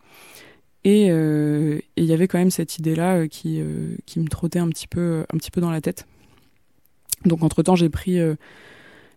Et 0.84 1.06
il 1.06 1.10
euh, 1.10 1.80
y 1.96 2.12
avait 2.12 2.28
quand 2.28 2.38
même 2.38 2.50
cette 2.50 2.78
idée 2.78 2.94
là 2.94 3.16
euh, 3.16 3.26
qui 3.26 3.60
euh, 3.60 3.96
qui 4.06 4.20
me 4.20 4.28
trottait 4.28 4.58
un 4.58 4.68
petit 4.68 4.86
peu 4.86 5.24
un 5.32 5.38
petit 5.38 5.50
peu 5.50 5.60
dans 5.60 5.70
la 5.70 5.80
tête. 5.80 6.06
Donc 7.24 7.42
entre 7.42 7.62
temps, 7.62 7.76
j'ai 7.76 7.88
pris 7.88 8.18
euh, 8.18 8.36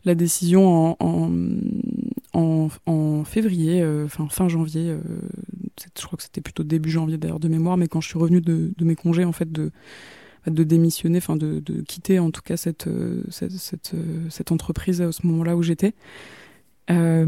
la 0.06 0.16
décision 0.16 0.98
en, 1.00 1.32
en, 2.34 2.70
en, 2.86 3.24
février, 3.24 3.82
euh, 3.82 4.06
enfin 4.06 4.28
fin 4.30 4.48
janvier, 4.48 4.90
euh, 4.90 5.00
je 5.98 6.06
crois 6.06 6.18
que 6.18 6.24
c'était 6.24 6.42
plutôt 6.42 6.64
début 6.64 6.90
janvier 6.90 7.18
d'ailleurs 7.18 7.40
de 7.40 7.48
mémoire, 7.48 7.78
mais 7.78 7.88
quand 7.88 8.02
je 8.02 8.08
suis 8.08 8.18
revenue 8.18 8.42
de, 8.42 8.74
mes 8.82 8.96
congés, 8.96 9.26
en 9.26 9.32
fait, 9.32 9.52
de, 9.52 9.72
de 10.48 10.64
démissionner, 10.64 11.20
enfin 11.20 11.36
de, 11.36 11.60
de 11.60 11.82
quitter 11.82 12.20
en 12.20 12.32
tout 12.32 12.42
cas 12.42 12.58
cette, 12.58 12.88
euh, 12.88 13.24
cette, 13.30 13.52
cette, 13.52 13.94
cette 14.30 14.52
entreprise 14.52 15.02
à 15.02 15.12
ce 15.12 15.26
moment-là 15.28 15.56
où 15.56 15.64
j'étais, 15.64 15.94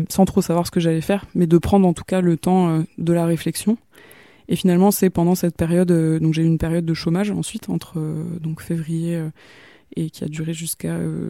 sans 0.09 0.25
trop 0.25 0.41
savoir 0.41 0.67
ce 0.67 0.71
que 0.71 0.81
j'allais 0.81 0.99
faire, 0.99 1.25
mais 1.35 1.47
de 1.47 1.57
prendre 1.57 1.87
en 1.87 1.93
tout 1.93 2.03
cas 2.03 2.19
le 2.19 2.35
temps 2.35 2.83
de 2.97 3.13
la 3.13 3.25
réflexion. 3.25 3.77
Et 4.49 4.57
finalement, 4.57 4.91
c'est 4.91 5.09
pendant 5.09 5.35
cette 5.35 5.55
période, 5.55 5.87
donc 6.19 6.33
j'ai 6.33 6.41
eu 6.41 6.47
une 6.47 6.57
période 6.57 6.83
de 6.83 6.93
chômage 6.93 7.31
ensuite 7.31 7.69
entre 7.69 7.97
donc 8.41 8.61
février 8.61 9.23
et 9.95 10.09
qui 10.09 10.23
a 10.23 10.27
duré 10.27 10.53
jusqu'à 10.53 10.93
euh, 10.93 11.29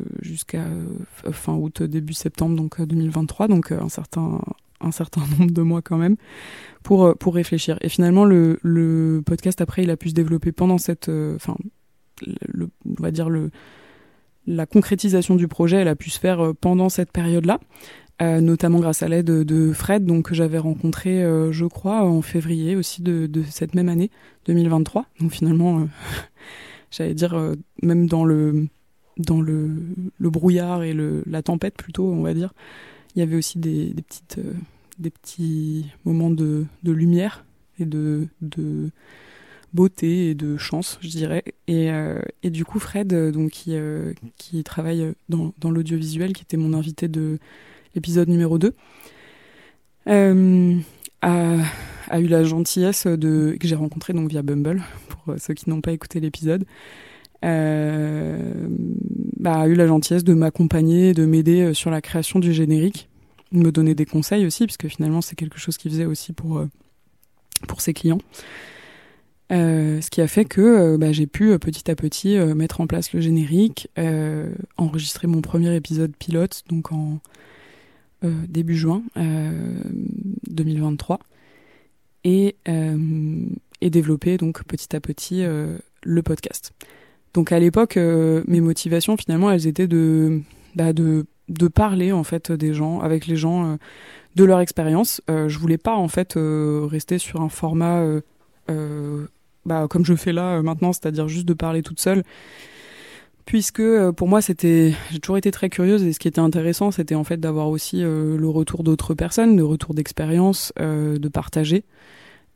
euh, 0.55 1.32
fin 1.32 1.53
août 1.53 1.84
début 1.84 2.13
septembre 2.13 2.55
donc 2.55 2.82
2023 2.82 3.46
euh, 3.46 3.50
donc 3.50 3.72
un 3.72 3.89
certain 3.89 4.41
un 4.82 4.91
certain 4.91 5.22
nombre 5.39 5.51
de 5.51 5.62
mois 5.62 5.82
quand 5.82 5.98
même 5.98 6.15
pour 6.84 7.15
pour 7.17 7.36
réfléchir 7.36 7.77
et 7.82 7.89
finalement 7.89 8.25
le 8.25 9.22
podcast 9.25 9.62
après 9.62 9.84
il 9.84 9.89
a 9.89 9.98
pu 9.98 10.10
se 10.10 10.13
développer 10.13 10.51
pendant 10.51 10.77
cette 10.77 11.10
enfin 11.10 11.55
on 12.25 13.01
va 13.01 13.12
dire 13.12 13.29
la 14.46 14.65
concrétisation 14.65 15.36
du 15.36 15.48
projet, 15.48 15.77
elle 15.77 15.88
a 15.88 15.96
pu 15.96 16.10
se 16.10 16.20
faire 16.20 16.53
pendant 16.60 16.89
cette 16.89 17.12
période-là. 17.12 17.60
notamment 18.22 18.79
grâce 18.79 19.01
à 19.03 19.08
l'aide 19.08 19.25
de, 19.25 19.74
Fred, 19.74 20.05
donc 20.05 20.29
que 20.29 20.36
j'avais 20.36 20.58
rencontré, 20.58 21.24
je 21.51 21.65
crois, 21.65 22.03
en 22.03 22.22
février 22.22 22.75
aussi 22.75 23.01
de, 23.01 23.29
cette 23.50 23.74
même 23.74 23.89
année, 23.89 24.12
2023. 24.46 25.05
Donc 25.22 25.32
finalement, 25.32 25.88
j'allais 26.95 27.13
dire 27.13 27.35
même 27.81 28.07
dans 28.07 28.23
le 28.25 28.67
dans 29.17 29.41
le, 29.41 29.95
brouillard 30.19 30.83
et 30.83 30.93
le, 30.93 31.23
la 31.27 31.43
tempête 31.43 31.75
plutôt, 31.75 32.05
on 32.12 32.23
va 32.23 32.33
dire, 32.33 32.53
il 33.15 33.19
y 33.19 33.21
avait 33.21 33.35
aussi 33.35 33.59
des, 33.59 33.93
petites 33.93 34.39
des 35.00 35.09
petits 35.09 35.85
moments 36.05 36.29
de, 36.29 36.65
lumière 36.83 37.45
et 37.79 37.85
de, 37.85 38.27
de 38.41 38.89
beauté 39.73 40.29
et 40.29 40.35
de 40.35 40.57
chance, 40.57 41.00
je 41.01 41.09
dirais. 41.09 41.43
Et, 41.67 41.91
euh, 41.91 42.21
et 42.43 42.50
du 42.50 42.65
coup, 42.65 42.79
Fred, 42.79 43.12
euh, 43.13 43.31
donc, 43.31 43.51
qui, 43.51 43.75
euh, 43.75 44.13
qui 44.38 44.63
travaille 44.63 45.13
dans, 45.29 45.53
dans 45.59 45.71
l'audiovisuel, 45.71 46.33
qui 46.33 46.43
était 46.43 46.57
mon 46.57 46.73
invité 46.73 47.07
de 47.07 47.39
l'épisode 47.95 48.29
numéro 48.29 48.57
2, 48.57 48.73
a, 51.21 51.57
a, 52.10 52.19
eu 52.19 52.27
la 52.27 52.43
gentillesse 52.43 53.07
de, 53.07 53.55
que 53.60 53.67
j'ai 53.67 53.75
rencontré 53.75 54.13
donc 54.13 54.29
via 54.29 54.41
Bumble, 54.41 54.81
pour 55.10 55.36
ceux 55.39 55.53
qui 55.53 55.69
n'ont 55.69 55.81
pas 55.81 55.91
écouté 55.91 56.19
l'épisode, 56.19 56.65
euh, 57.43 58.67
bah, 59.38 59.62
a 59.62 59.67
eu 59.67 59.75
la 59.75 59.88
gentillesse 59.88 60.24
de 60.24 60.33
m'accompagner, 60.33 61.13
de 61.13 61.25
m'aider 61.25 61.74
sur 61.74 61.91
la 61.91 62.01
création 62.01 62.39
du 62.39 62.53
générique, 62.53 63.10
de 63.51 63.60
me 63.60 63.72
donner 63.72 63.95
des 63.95 64.05
conseils 64.05 64.45
aussi, 64.45 64.65
puisque 64.65 64.88
finalement 64.88 65.22
c'est 65.22 65.36
quelque 65.36 65.60
chose 65.60 65.77
qu'il 65.77 65.91
faisait 65.91 66.05
aussi 66.05 66.33
pour, 66.33 66.65
pour 67.67 67.81
ses 67.81 67.93
clients. 67.93 68.19
Euh, 69.51 70.01
ce 70.01 70.10
qui 70.10 70.22
a 70.22 70.27
fait 70.27 70.45
que 70.45 70.62
euh, 70.62 70.98
bah, 70.98 71.12
j'ai 71.12 71.27
pu 71.27 71.51
euh, 71.51 71.60
petit 71.60 71.91
à 71.91 71.95
petit 71.95 72.38
mettre 72.38 72.81
en 72.81 72.88
place 72.88 73.13
le 73.13 73.22
générique, 73.22 73.89
enregistrer 74.77 75.27
mon 75.27 75.41
premier 75.41 75.75
épisode 75.75 76.15
pilote, 76.17 76.63
donc 76.69 76.91
en 76.91 77.19
début 78.48 78.77
juin 78.77 79.03
2023, 80.50 81.19
et, 82.24 82.56
et 83.82 83.89
développer 83.89 84.38
donc 84.38 84.63
petit 84.63 84.96
à 84.96 85.00
petit 85.00 85.44
le 85.44 86.22
podcast. 86.22 86.74
Donc 87.34 87.51
à 87.51 87.60
l'époque, 87.60 87.98
mes 87.98 88.62
motivations 88.62 89.18
finalement, 89.18 89.51
elles 89.51 89.68
étaient 89.68 89.88
de, 89.88 90.42
bah, 90.75 90.94
de 90.94 91.25
de 91.50 91.68
parler 91.68 92.13
en 92.13 92.24
fait 92.24 92.53
des 92.53 92.74
gens 92.74 93.01
avec 93.01 93.27
les 93.27 93.36
gens 93.36 93.77
de 94.36 94.44
leur 94.44 94.62
expérience. 94.62 95.22
je 95.27 95.58
voulais 95.60 95.77
pas 95.77 95.96
en 95.96 96.08
fait 96.08 96.36
rester 96.36 97.18
sur 97.18 97.42
un 97.42 97.50
format 97.50 98.06
bah, 99.65 99.88
comme 99.89 100.06
je 100.06 100.15
fais 100.15 100.34
là 100.34 100.58
euh, 100.58 100.62
maintenant, 100.62 100.94
c'est-à-dire 100.94 101.27
juste 101.27 101.48
de 101.48 101.53
parler 101.53 101.84
toute 101.84 102.00
seule. 102.00 102.24
Puisque 103.45 103.81
euh, 103.81 104.12
pour 104.12 104.27
moi, 104.27 104.41
c'était, 104.41 104.93
j'ai 105.12 105.19
toujours 105.19 105.38
été 105.38 105.51
très 105.51 105.69
curieuse 105.69 106.03
et 106.03 106.13
ce 106.13 106.19
qui 106.19 106.27
était 106.27 106.39
intéressant, 106.39 106.91
c'était 106.91 107.15
en 107.15 107.23
fait 107.23 107.38
d'avoir 107.38 107.67
aussi 107.67 108.03
euh, 108.03 108.38
le 108.38 108.50
retour 108.50 108.83
d'autres 108.83 109.13
personnes, 109.13 109.57
le 109.57 109.65
retour 109.65 109.93
d'expérience, 109.93 110.71
de 110.77 111.27
partager. 111.27 111.83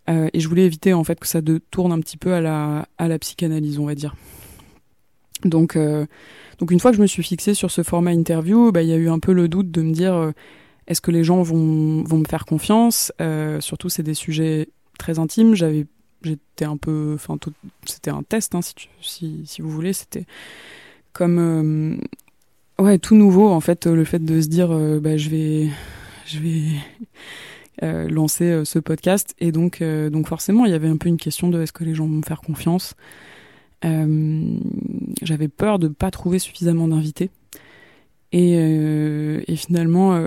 et 0.07 0.39
je 0.39 0.47
voulais 0.47 0.65
éviter 0.65 0.93
en 0.93 1.03
fait 1.03 1.19
que 1.19 1.27
ça 1.27 1.41
tourne 1.71 1.91
un 1.91 1.99
petit 1.99 2.17
peu 2.17 2.33
à 2.33 2.41
la, 2.41 2.87
à 2.97 3.07
la 3.07 3.19
psychanalyse, 3.19 3.79
on 3.79 3.85
va 3.85 3.95
dire. 3.95 4.15
Donc, 5.43 5.77
donc 6.57 6.71
une 6.71 6.79
fois 6.79 6.91
que 6.91 6.97
je 6.97 7.01
me 7.01 7.07
suis 7.07 7.23
fixée 7.23 7.53
sur 7.53 7.69
ce 7.69 7.83
format 7.83 8.13
interview, 8.13 8.71
bah, 8.71 8.81
il 8.81 8.89
y 8.89 8.93
a 8.93 8.95
eu 8.95 9.09
un 9.09 9.19
peu 9.19 9.33
le 9.33 9.47
doute 9.47 9.69
de 9.69 9.81
me 9.81 9.91
dire 9.91 10.31
est-ce 10.87 11.01
que 11.01 11.11
les 11.11 11.23
gens 11.23 11.41
vont, 11.41 12.03
vont 12.03 12.17
me 12.19 12.25
faire 12.25 12.45
confiance? 12.45 13.11
Surtout, 13.59 13.89
c'est 13.89 14.03
des 14.03 14.13
sujets 14.13 14.69
très 14.97 15.19
intimes. 15.19 15.55
J'avais 15.55 15.85
j'étais 16.23 16.65
un 16.65 16.77
peu, 16.77 17.13
enfin, 17.15 17.37
c'était 17.85 18.11
un 18.11 18.23
test, 18.23 18.55
hein, 18.55 18.61
si, 18.61 18.75
si, 19.01 19.43
si, 19.45 19.61
vous 19.61 19.69
voulez, 19.69 19.93
c'était 19.93 20.25
comme, 21.13 21.39
euh, 21.39 22.83
ouais, 22.83 22.99
tout 22.99 23.15
nouveau 23.15 23.49
en 23.49 23.59
fait, 23.59 23.85
le 23.87 24.03
fait 24.03 24.23
de 24.23 24.41
se 24.41 24.47
dire, 24.47 24.71
euh, 24.71 24.99
bah, 24.99 25.17
je 25.17 25.29
vais, 25.29 25.69
je 26.25 26.39
vais 26.39 26.63
euh, 27.83 28.07
lancer 28.09 28.63
ce 28.65 28.79
podcast, 28.79 29.35
et 29.39 29.51
donc, 29.51 29.83
donc 29.83 30.27
forcément, 30.27 30.65
il 30.65 30.71
y 30.71 30.75
avait 30.75 30.89
un 30.89 30.97
peu 30.97 31.09
une 31.09 31.17
question 31.17 31.49
de 31.49 31.61
est-ce 31.61 31.73
que 31.73 31.83
les 31.83 31.95
gens 31.95 32.05
vont 32.05 32.17
me 32.17 32.25
faire 32.25 32.41
confiance. 32.41 32.95
J'avais 33.83 35.47
peur 35.47 35.79
de 35.79 35.87
pas 35.87 36.11
trouver 36.11 36.39
suffisamment 36.39 36.87
d'invités. 36.87 37.29
Et, 38.33 38.55
et, 38.55 39.55
finalement, 39.55 40.19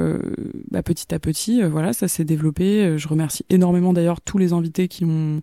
bah, 0.70 0.82
petit 0.82 1.14
à 1.14 1.18
petit, 1.18 1.62
voilà, 1.62 1.92
ça 1.92 2.08
s'est 2.08 2.24
développé. 2.24 2.96
Je 2.96 3.08
remercie 3.08 3.44
énormément 3.50 3.92
d'ailleurs 3.92 4.22
tous 4.22 4.38
les 4.38 4.54
invités 4.54 4.88
qui 4.88 5.04
ont 5.04 5.42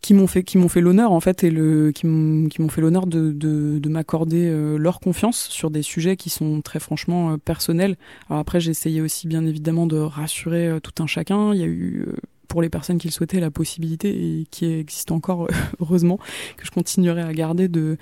qui 0.00 0.14
m'ont 0.14 0.26
fait 0.26 0.42
qui 0.42 0.58
m'ont 0.58 0.68
fait 0.68 0.80
l'honneur 0.80 1.12
en 1.12 1.20
fait 1.20 1.44
et 1.44 1.50
le 1.50 1.92
qui 1.92 2.06
m'ont 2.06 2.68
fait 2.68 2.80
l'honneur 2.80 3.06
de, 3.06 3.32
de, 3.32 3.78
de 3.78 3.88
m'accorder 3.88 4.46
euh, 4.48 4.78
leur 4.78 5.00
confiance 5.00 5.48
sur 5.48 5.70
des 5.70 5.82
sujets 5.82 6.16
qui 6.16 6.30
sont 6.30 6.62
très 6.62 6.80
franchement 6.80 7.32
euh, 7.32 7.36
personnels. 7.36 7.96
Alors 8.28 8.40
après 8.40 8.60
j'ai 8.60 8.70
essayé 8.70 9.00
aussi 9.02 9.28
bien 9.28 9.44
évidemment 9.44 9.86
de 9.86 9.96
rassurer 9.96 10.68
euh, 10.68 10.80
tout 10.80 11.02
un 11.02 11.06
chacun. 11.06 11.52
Il 11.52 11.60
y 11.60 11.64
a 11.64 11.66
eu 11.66 12.06
pour 12.48 12.62
les 12.62 12.70
personnes 12.70 12.98
qui 12.98 13.08
le 13.08 13.12
souhaitaient 13.12 13.40
la 13.40 13.50
possibilité 13.50 14.08
et 14.40 14.46
qui 14.50 14.66
existe 14.66 15.12
encore 15.12 15.48
heureusement 15.80 16.18
que 16.56 16.64
je 16.64 16.70
continuerai 16.70 17.22
à 17.22 17.32
garder 17.32 17.68
de 17.68 17.98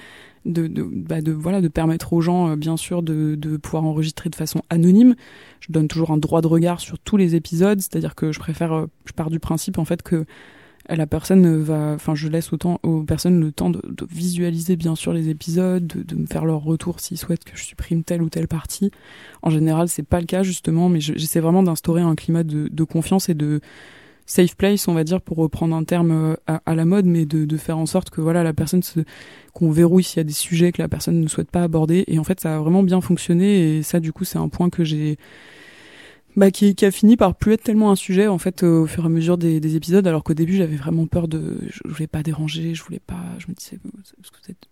de, 0.49 0.67
de, 0.67 0.83
bah 0.83 1.21
de 1.21 1.33
voilà 1.33 1.61
de 1.61 1.69
permettre 1.69 2.13
aux 2.13 2.21
gens 2.21 2.57
bien 2.57 2.77
sûr 2.77 3.03
de, 3.03 3.37
de 3.37 3.57
pouvoir 3.57 3.85
enregistrer 3.85 4.31
de 4.31 4.35
façon 4.35 4.63
anonyme. 4.71 5.15
Je 5.61 5.73
donne 5.73 5.89
toujours 5.89 6.11
un 6.11 6.19
droit 6.19 6.41
de 6.41 6.47
regard 6.47 6.81
sur 6.81 6.99
tous 6.99 7.17
les 7.17 7.35
épisodes, 7.35 7.81
c'est-à-dire 7.81 8.15
que 8.15 8.33
je 8.33 8.39
préfère 8.39 8.87
je 9.05 9.13
pars 9.13 9.31
du 9.31 9.39
principe 9.39 9.79
en 9.79 9.85
fait 9.85 10.03
que 10.03 10.25
la 10.97 11.07
personne 11.07 11.63
va, 11.63 11.93
enfin, 11.95 12.15
je 12.15 12.29
laisse 12.29 12.53
autant 12.53 12.81
aux 12.83 13.03
personnes 13.03 13.41
le 13.41 13.53
temps 13.53 13.71
de, 13.71 13.83
visualiser 14.11 14.77
bien 14.77 14.95
sûr 14.95 15.13
les 15.13 15.29
épisodes, 15.29 15.87
de, 15.87 16.17
me 16.17 16.27
faire 16.27 16.45
leur 16.45 16.63
retour 16.63 17.01
s'ils 17.01 17.19
souhaitent 17.19 17.45
que 17.45 17.57
je 17.57 17.63
supprime 17.63 18.03
telle 18.05 18.23
ou 18.23 18.31
telle 18.31 18.49
partie. 18.49 18.91
En 19.43 19.51
général, 19.51 19.89
c'est 19.89 20.03
pas 20.03 20.21
le 20.21 20.27
cas 20.27 20.43
justement, 20.43 20.89
mais 20.89 21.01
j'essaie 21.01 21.41
vraiment 21.41 21.63
d'instaurer 21.63 22.01
un 22.01 22.15
climat 22.15 22.43
de, 22.43 22.85
confiance 22.85 23.29
et 23.29 23.35
de 23.35 23.61
safe 24.29 24.57
place, 24.57 24.87
on 24.89 24.95
va 24.95 25.05
dire, 25.05 25.21
pour 25.21 25.39
reprendre 25.39 25.75
un 25.75 25.85
terme 25.85 26.11
euh, 26.49 26.59
à, 26.65 26.75
la 26.75 26.85
mode, 26.85 27.07
mais 27.07 27.25
de, 27.25 27.57
faire 27.57 27.79
en 27.79 27.87
sorte 27.87 28.11
que 28.11 28.21
voilà 28.21 28.45
la 28.45 28.53
personne 28.53 28.83
qu'on 29.55 29.71
verrouille 29.71 30.05
s'il 30.05 30.19
y 30.19 30.21
a 30.21 30.25
des 30.25 30.33
sujets 30.33 30.71
que 30.71 30.81
la 30.81 30.89
personne 30.89 31.21
ne 31.21 31.27
souhaite 31.27 31.51
pas 31.51 31.63
aborder. 31.63 32.05
Et 32.07 32.19
en 32.19 32.25
fait, 32.25 32.39
ça 32.39 32.57
a 32.57 32.59
vraiment 32.61 32.83
bien 32.83 33.01
fonctionné. 33.01 33.79
Et 33.79 33.83
ça, 33.83 34.01
du 34.01 34.13
coup, 34.13 34.25
c'est 34.25 34.39
un 34.39 34.49
point 34.49 34.69
que 34.69 34.85
j'ai 34.85 35.17
bah, 36.37 36.51
qui, 36.51 36.75
qui, 36.75 36.85
a 36.85 36.91
fini 36.91 37.17
par 37.17 37.35
plus 37.35 37.55
être 37.55 37.65
tellement 37.65 37.91
un 37.91 37.97
sujet 37.97 38.29
en 38.29 38.39
fait 38.39 38.63
au 38.63 38.87
fur 38.87 39.03
et 39.03 39.07
à 39.07 39.09
mesure 39.09 39.39
des, 39.39 39.59
des 39.59 39.75
épisodes 39.75 40.07
alors 40.07 40.23
qu'au 40.23 40.35
début 40.35 40.55
j'avais 40.55 40.77
vraiment 40.77 41.07
peur 41.07 41.27
de 41.27 41.59
je, 41.69 41.81
voulais 41.87 42.07
pas 42.07 42.23
déranger 42.23 42.75
je 42.75 42.85
voulais 42.85 43.01
pas 43.01 43.25
je 43.39 43.47
me 43.49 43.55
disais 43.55 43.81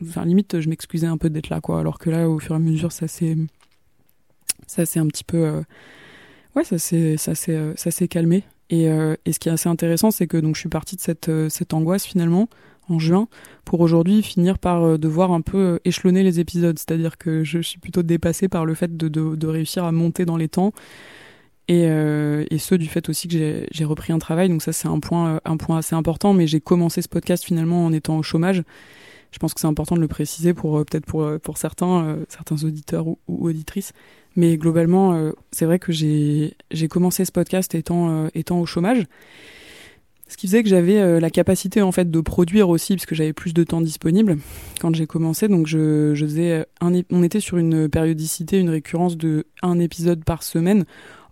enfin 0.01 0.25
limite 0.25 0.61
je 0.61 0.69
m'excusais 0.69 1.07
un 1.07 1.17
peu 1.17 1.29
d'être 1.29 1.49
là 1.49 1.61
quoi 1.61 1.81
alors 1.81 1.99
que 1.99 2.09
là 2.09 2.29
au 2.29 2.39
fur 2.39 2.53
et 2.53 2.57
à 2.57 2.61
mesure 2.61 2.93
ça 2.93 3.09
s'est 3.09 3.37
ça 4.69 4.87
s'est 4.87 5.01
un 5.01 5.09
petit 5.09 5.25
peu 5.25 5.39
euh, 5.39 5.63
ouais 6.55 6.63
ça 6.63 6.79
ça 6.79 7.35
s'est 7.35 7.57
euh, 7.57 7.73
ça 7.75 7.91
s'est 7.91 8.07
calmé 8.07 8.45
et, 8.71 8.89
euh, 8.89 9.15
et 9.25 9.33
ce 9.33 9.39
qui 9.39 9.49
est 9.49 9.53
assez 9.53 9.69
intéressant 9.69 10.11
c'est 10.11 10.27
que 10.27 10.37
donc 10.37 10.55
je 10.55 10.61
suis 10.61 10.69
partie 10.69 10.97
de 10.97 11.01
cette 11.01 11.31
cette 11.49 11.75
angoisse 11.75 12.07
finalement 12.07 12.49
en 12.89 12.99
juin 12.99 13.29
pour 13.65 13.81
aujourd'hui 13.81 14.23
finir 14.23 14.59
par 14.59 14.99
devoir 14.99 15.33
un 15.33 15.41
peu 15.41 15.81
échelonner 15.85 16.23
les 16.23 16.39
épisodes. 16.39 16.79
C'est-à-dire 16.79 17.19
que 17.19 17.43
je 17.43 17.59
suis 17.59 17.81
plutôt 17.81 18.05
dépassée 18.05 18.49
par 18.49 18.65
le 18.65 18.75
fait 18.75 18.97
de, 18.97 19.09
de, 19.09 19.47
réussir 19.49 19.83
à 19.83 19.91
monter 19.91 20.25
dans 20.25 20.37
les 20.37 20.49
temps. 20.49 20.73
Et, 21.69 21.87
euh, 21.87 22.45
et 22.51 22.59
ce 22.59 22.75
du 22.77 22.87
fait 22.87 23.09
aussi 23.09 23.27
que 23.27 23.67
j'ai 23.71 23.85
repris 23.85 24.13
un 24.13 24.19
travail. 24.19 24.49
Donc 24.49 24.63
ça 24.63 24.73
c'est 24.73 24.89
un 24.89 25.01
point 25.01 25.37
euh, 25.37 25.41
un 25.45 25.57
point 25.57 25.79
assez 25.79 25.95
important. 25.95 26.33
Mais 26.33 26.47
j'ai 26.47 26.61
commencé 26.61 27.03
ce 27.03 27.09
podcast 27.09 27.45
finalement 27.45 27.87
en 27.87 27.93
étant 27.93 28.19
au 28.19 28.23
chômage. 28.23 28.63
Je 29.33 29.39
pense 29.39 29.53
que 29.53 29.61
c'est 29.61 29.67
important 29.67 29.97
de 29.97 30.01
le 30.01 30.09
préciser 30.09 30.55
pour 30.55 30.79
euh, 30.79 30.85
peut-être 30.85 31.07
pour 31.07 31.29
pour 31.41 31.59
certains 31.59 32.19
certains 32.29 32.63
auditeurs 32.65 33.09
ou, 33.09 33.19
auditrices 33.29 33.93
mais 34.37 34.57
globalement 34.57 35.33
c'est 35.51 35.65
vrai 35.65 35.79
que 35.79 35.93
j'ai 35.93 36.55
commencé 36.89 37.25
ce 37.25 37.33
podcast 37.33 37.75
étant 37.75 38.29
étant 38.35 38.61
au 38.61 38.67
chômage. 38.67 39.05
Ce 40.29 40.37
qui 40.37 40.49
faisait 40.49 40.65
que 40.65 40.69
j'avais 40.69 41.21
la 41.21 41.31
capacité 41.31 41.83
en 41.83 41.93
fait 41.93 42.11
de 42.11 42.21
produire 42.21 42.69
aussi 42.69 42.97
parce 42.97 43.07
que 43.07 43.15
j'avais 43.15 43.33
plus 43.33 43.55
de 43.55 43.63
temps 43.63 43.81
disponible 43.81 44.39
quand 44.81 44.95
j'ai 44.95 45.07
commencé. 45.07 45.49
Donc 45.49 45.67
je, 45.67 46.15
je 46.15 46.25
faisais 46.25 46.67
un 46.81 46.93
on 47.11 47.23
était 47.23 47.41
sur 47.41 47.59
une 47.59 47.89
périodicité 47.89 48.59
une 48.59 48.71
récurrence 48.71 49.17
de 49.17 49.47
un 49.63 49.79
épisode 49.79 50.25
par 50.25 50.43
semaine. 50.43 50.85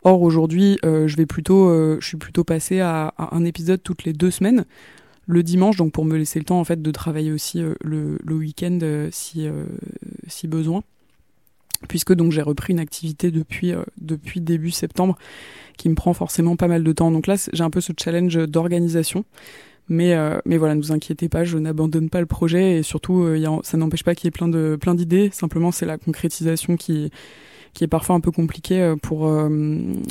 Or 0.05 0.21
aujourd'hui, 0.21 0.79
euh, 0.85 1.09
je 1.09 1.17
vais 1.17 1.25
plutôt, 1.25 1.71
euh, 1.71 1.97
je 2.01 2.07
suis 2.07 2.19
plutôt 2.19 2.45
passé 2.45 2.81
à, 2.81 3.15
un 3.19 3.45
épisode 3.47 3.83
toutes 3.83 4.05
les 4.05 4.13
deux 4.13 4.31
semaines, 4.31 4.67
le 5.27 5.43
dimanche, 5.43 5.77
donc 5.79 5.93
pour 5.93 6.05
me 6.05 6.19
laisser 6.19 6.39
le 6.39 6.45
temps 6.45 6.61
en 6.61 6.65
fait 6.65 6.83
de 6.83 6.91
travailler 6.91 7.33
aussi 7.33 7.63
euh, 7.63 7.75
le, 7.83 8.19
le 8.23 8.35
week-end 8.35 8.79
si 9.11 9.49
si 10.29 10.47
besoin. 10.47 10.83
Puisque 11.89 12.15
donc 12.15 12.33
j'ai 12.33 12.43
repris 12.43 12.73
une 12.73 12.81
activité 12.81 13.31
depuis 13.31 13.75
depuis 14.01 14.41
début 14.41 14.71
septembre 14.71 15.19
qui 15.77 15.89
me 15.89 15.95
prend 15.95 16.15
forcément 16.15 16.57
pas 16.57 16.69
mal 16.69 16.83
de 16.83 16.93
temps. 16.93 17.11
Donc 17.11 17.27
là, 17.27 17.35
j'ai 17.53 17.63
un 17.65 17.71
peu 17.71 17.81
ce 17.81 17.93
challenge 17.99 18.37
d'organisation. 18.49 19.25
Mais, 19.89 20.17
mais 20.47 20.57
voilà, 20.57 20.75
ne 20.75 20.81
vous 20.81 20.93
inquiétez 20.93 21.29
pas, 21.29 21.45
je 21.45 21.59
n'abandonne 21.59 22.09
pas 22.09 22.21
le 22.21 22.27
projet 22.27 22.79
et 22.79 22.83
surtout, 22.83 23.29
ça 23.65 23.77
n'empêche 23.77 24.03
pas 24.03 24.15
qu'il 24.15 24.27
y 24.27 24.29
ait 24.29 24.31
plein 24.31 24.49
de 24.49 24.79
plein 24.81 24.95
d'idées. 24.95 25.29
Simplement, 25.31 25.73
c'est 25.73 25.85
la 25.85 25.99
concrétisation 25.99 26.79
qui, 26.79 27.11
qui 27.75 27.85
est 27.85 27.89
parfois 27.89 28.17
un 28.17 28.21
peu 28.21 28.31
compliqué 28.31 28.81
euh, 28.81 28.97
pour, 28.97 29.27
euh, 29.27 29.49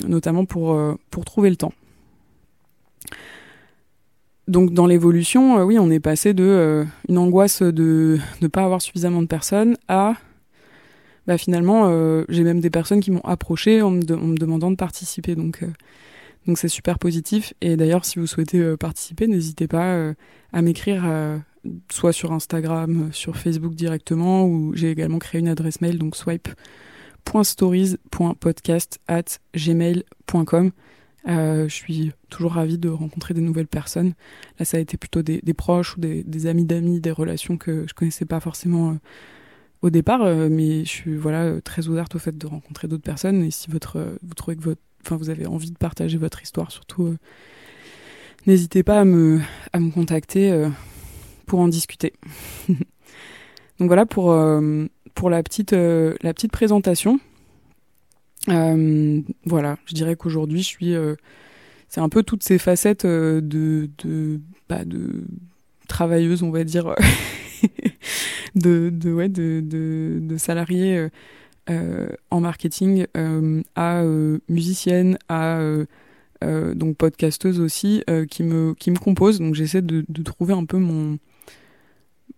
notamment 0.07 0.45
pour, 0.45 0.73
euh, 0.73 0.95
pour 1.09 1.25
trouver 1.25 1.49
le 1.49 1.55
temps. 1.55 1.73
Donc 4.47 4.73
dans 4.73 4.85
l'évolution, 4.85 5.63
oui, 5.63 5.79
on 5.79 5.89
est 5.89 6.01
passé 6.01 6.33
de 6.33 6.85
une 7.07 7.17
angoisse 7.17 7.61
de 7.61 8.19
ne 8.41 8.47
pas 8.47 8.65
avoir 8.65 8.81
suffisamment 8.81 9.21
de 9.21 9.27
personnes 9.27 9.77
à 9.87 10.15
bah 11.27 11.37
finalement, 11.37 11.87
euh, 11.87 12.25
j'ai 12.27 12.43
même 12.43 12.59
des 12.59 12.69
personnes 12.69 12.99
qui 12.99 13.11
m'ont 13.11 13.21
approché 13.21 13.81
en 13.81 13.91
me, 13.91 14.01
demandant 14.01 14.69
de 14.71 14.75
participer. 14.75 15.35
Donc, 15.35 15.63
euh, 15.63 15.67
donc 16.47 16.57
c'est 16.57 16.67
super 16.67 16.99
positif. 16.99 17.53
Et 17.61 17.77
d'ailleurs, 17.77 18.03
si 18.05 18.19
vous 18.19 18.27
souhaitez 18.27 18.59
euh, 18.59 18.75
participer, 18.75 19.27
n'hésitez 19.27 19.67
pas 19.67 20.13
à 20.51 20.61
m'écrire, 20.61 21.05
soit 21.89 22.11
sur 22.13 22.31
Instagram, 22.33 23.09
sur 23.13 23.37
Facebook 23.37 23.73
directement, 23.73 24.45
ou 24.45 24.73
j'ai 24.75 24.91
également 24.91 25.19
créé 25.19 25.39
une 25.39 25.47
adresse 25.47 25.79
mail, 25.81 25.97
donc 25.97 26.17
swipe.stories.podcast 26.17 28.99
at 29.07 29.23
gmail.com. 29.55 30.71
je 31.25 31.67
suis 31.69 32.11
toujours 32.29 32.51
ravie 32.53 32.77
de 32.77 32.89
rencontrer 32.89 33.33
des 33.33 33.41
nouvelles 33.41 33.67
personnes. 33.67 34.13
Là, 34.59 34.65
ça 34.65 34.77
a 34.77 34.79
été 34.81 34.97
plutôt 34.97 35.21
des, 35.21 35.41
proches 35.53 35.95
ou 35.95 36.01
des, 36.01 36.23
des 36.23 36.47
amis 36.47 36.65
d'amis, 36.65 36.99
des 36.99 37.11
relations 37.11 37.55
que 37.57 37.85
je 37.87 37.93
connaissais 37.93 38.25
pas 38.25 38.41
forcément 38.41 38.97
au 39.83 39.89
départ, 39.89 40.21
euh, 40.23 40.47
mais 40.49 40.85
je 40.85 40.89
suis 40.89 41.15
voilà 41.15 41.43
euh, 41.43 41.61
très 41.61 41.89
ouverte 41.89 42.15
au 42.15 42.19
fait 42.19 42.35
de 42.35 42.47
rencontrer 42.47 42.87
d'autres 42.87 43.03
personnes. 43.03 43.43
Et 43.43 43.51
si 43.51 43.69
votre, 43.69 43.97
euh, 43.97 44.17
vous 44.23 44.33
trouvez 44.33 44.55
que 44.55 44.63
votre, 44.63 44.81
enfin 45.05 45.17
vous 45.17 45.29
avez 45.29 45.45
envie 45.45 45.71
de 45.71 45.77
partager 45.77 46.17
votre 46.17 46.41
histoire, 46.41 46.71
surtout, 46.71 47.15
n'hésitez 48.47 48.81
pas 48.81 49.01
à 49.01 49.05
me, 49.05 49.41
à 49.73 49.79
me 49.81 49.91
contacter 49.91 50.67
pour 51.45 51.59
en 51.59 51.67
discuter. 51.67 52.13
Donc 52.69 53.87
voilà 53.87 54.05
pour 54.05 54.33
pour 55.13 55.29
la 55.29 55.43
petite 55.43 55.73
la 55.73 56.33
petite 56.33 56.53
présentation. 56.53 57.19
voilà, 58.47 59.77
je 59.85 59.93
dirais 59.93 60.15
qu'aujourd'hui 60.15 60.63
je 60.63 60.67
suis 60.67 60.93
c'est 61.89 61.99
un 61.99 62.07
peu 62.07 62.23
toutes 62.23 62.43
ces 62.43 62.57
facettes 62.57 63.05
de 63.05 63.89
de 63.97 64.39
bah, 64.69 64.85
de 64.85 65.25
travailleuse, 65.89 66.43
on 66.43 66.51
va 66.51 66.63
dire 66.63 66.95
de, 68.55 69.13
ouais, 69.13 69.29
de, 69.29 69.61
de, 69.63 70.37
salariés 70.37 70.97
euh, 70.97 71.09
euh 71.69 72.09
en 72.29 72.41
marketing 72.41 73.05
euh, 73.15 73.61
à 73.75 74.03
musicienne, 74.49 75.17
à 75.29 75.59
donc 76.75 76.97
podcasteuse 76.97 77.61
aussi, 77.61 78.03
qui, 78.29 78.43
me, 78.43 78.73
qui 78.73 78.91
me 78.91 78.97
compose. 78.97 79.39
Donc 79.39 79.55
j'essaie 79.55 79.81
de, 79.81 80.03
de 80.07 80.23
trouver 80.23 80.53
un 80.53 80.65
peu 80.65 80.77
mon, 80.77 81.17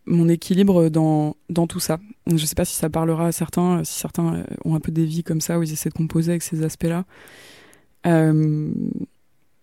mon 0.06 0.30
équilibre 0.30 0.90
dans, 0.90 1.36
dans 1.50 1.66
tout 1.66 1.80
ça. 1.80 2.00
Je 2.28 2.46
sais 2.46 2.54
pas 2.54 2.66
si 2.66 2.76
ça 2.76 2.88
parlera 2.88 3.28
à 3.28 3.32
certains, 3.32 3.84
si 3.84 3.98
certains 4.00 4.44
ont 4.64 4.76
un 4.76 4.80
peu 4.80 4.92
des 4.92 5.06
vies 5.06 5.24
comme 5.24 5.42
ça, 5.42 5.58
où 5.58 5.64
ils 5.64 5.74
essaient 5.74 5.90
de 5.90 5.96
composer 5.96 6.34
avec 6.34 6.44
ces 6.44 6.62
aspects-là. 6.64 7.06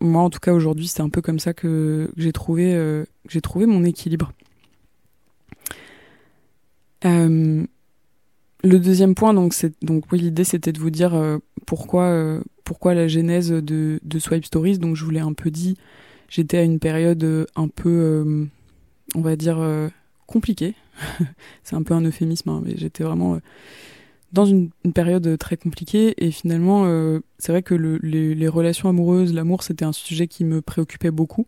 Moi, 0.01 0.21
en 0.21 0.31
tout 0.31 0.41
cas, 0.41 0.53
aujourd'hui, 0.53 0.89
c'est 0.89 1.03
un 1.03 1.09
peu 1.09 1.23
comme 1.23 1.39
ça 1.39 1.55
que, 1.55 2.11
j'ai 2.17 2.33
trouvé, 2.33 3.05
j'ai 3.29 3.41
trouvé 3.41 3.67
mon 3.67 3.85
équilibre. 3.85 4.33
Euh, 7.05 7.65
le 8.65 8.79
deuxième 8.79 9.15
point, 9.15 9.35
donc, 9.35 9.55
c'est 9.55 9.73
donc 9.85 10.05
oui, 10.13 10.21
l'idée 10.21 10.45
c'était 10.45 10.73
de 10.73 10.79
vous 10.79 10.91
dire 10.91 11.15
euh, 11.15 11.39
pourquoi 11.67 12.05
euh, 12.05 12.41
pourquoi 12.65 12.95
la 12.95 13.09
genèse 13.09 13.51
de, 13.51 14.01
de 14.03 14.19
Swipe 14.19 14.45
Stories. 14.45 14.79
Donc 14.79 14.97
je 14.97 15.05
vous 15.05 15.11
l'ai 15.11 15.21
un 15.21 15.33
peu 15.33 15.51
dit, 15.51 15.77
j'étais 16.29 16.59
à 16.59 16.63
une 16.63 16.79
période 16.79 17.47
un 17.57 17.69
peu, 17.69 18.49
on 19.15 19.21
va 19.21 19.37
dire 19.37 19.59
compliquée. 20.27 20.75
c'est 21.65 21.75
un 21.75 21.83
peu 21.83 21.95
un 21.95 22.03
euphémisme, 22.03 22.51
hein, 22.51 22.63
mais 22.65 22.75
j'étais 22.77 23.03
vraiment 23.03 23.39
dans 24.33 24.45
une, 24.47 24.71
une, 24.85 24.93
période 24.93 25.37
très 25.39 25.57
compliquée 25.57 26.15
et 26.25 26.31
finalement 26.31 26.87
c'est 27.39 27.53
vrai 27.53 27.63
que 27.63 27.75
le, 27.75 27.99
les, 28.03 28.35
les, 28.35 28.49
relations 28.49 28.89
amoureuses, 28.89 29.35
l'amour, 29.35 29.63
c'était 29.63 29.85
un 29.85 29.93
sujet 29.93 30.29
qui 30.29 30.45
me 30.45 30.63
préoccupait 30.63 31.11
beaucoup, 31.11 31.47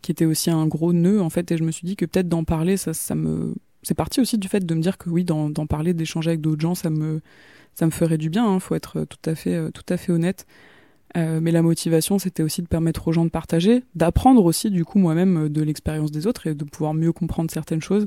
qui 0.00 0.10
était 0.10 0.24
aussi 0.24 0.50
un 0.50 0.66
gros 0.66 0.92
nœud 0.92 1.20
en 1.20 1.30
fait, 1.30 1.52
et 1.52 1.58
je 1.58 1.64
me 1.64 1.70
suis 1.70 1.86
dit 1.86 1.96
que 1.96 2.06
peut-être 2.06 2.28
d'en 2.28 2.44
parler, 2.44 2.76
ça, 2.78 2.94
ça 2.94 3.14
me 3.14 3.54
c'est 3.82 3.94
parti 3.94 4.20
aussi 4.20 4.38
du 4.38 4.48
fait 4.48 4.64
de 4.64 4.74
me 4.74 4.82
dire 4.82 4.98
que 4.98 5.08
oui, 5.10 5.24
d'en 5.24 5.50
parler, 5.66 5.94
d'échanger 5.94 6.30
avec 6.30 6.40
d'autres 6.40 6.60
gens, 6.60 6.74
ça 6.74 6.90
me, 6.90 7.20
ferait 7.90 8.18
du 8.18 8.30
bien. 8.30 8.46
Hein, 8.46 8.60
faut 8.60 8.74
être 8.74 9.04
tout 9.04 9.30
à 9.30 9.34
fait, 9.34 9.54
euh, 9.54 9.70
tout 9.70 9.84
à 9.88 9.96
fait 9.96 10.12
honnête. 10.12 10.46
Euh, 11.16 11.40
mais 11.42 11.50
la 11.50 11.62
motivation, 11.62 12.18
c'était 12.18 12.42
aussi 12.42 12.62
de 12.62 12.68
permettre 12.68 13.08
aux 13.08 13.12
gens 13.12 13.24
de 13.24 13.30
partager, 13.30 13.82
d'apprendre 13.94 14.44
aussi 14.44 14.70
du 14.70 14.84
coup 14.84 14.98
moi-même 14.98 15.46
euh, 15.46 15.48
de 15.48 15.62
l'expérience 15.62 16.12
des 16.12 16.26
autres 16.26 16.46
et 16.46 16.54
de 16.54 16.64
pouvoir 16.64 16.94
mieux 16.94 17.12
comprendre 17.12 17.50
certaines 17.50 17.82
choses. 17.82 18.06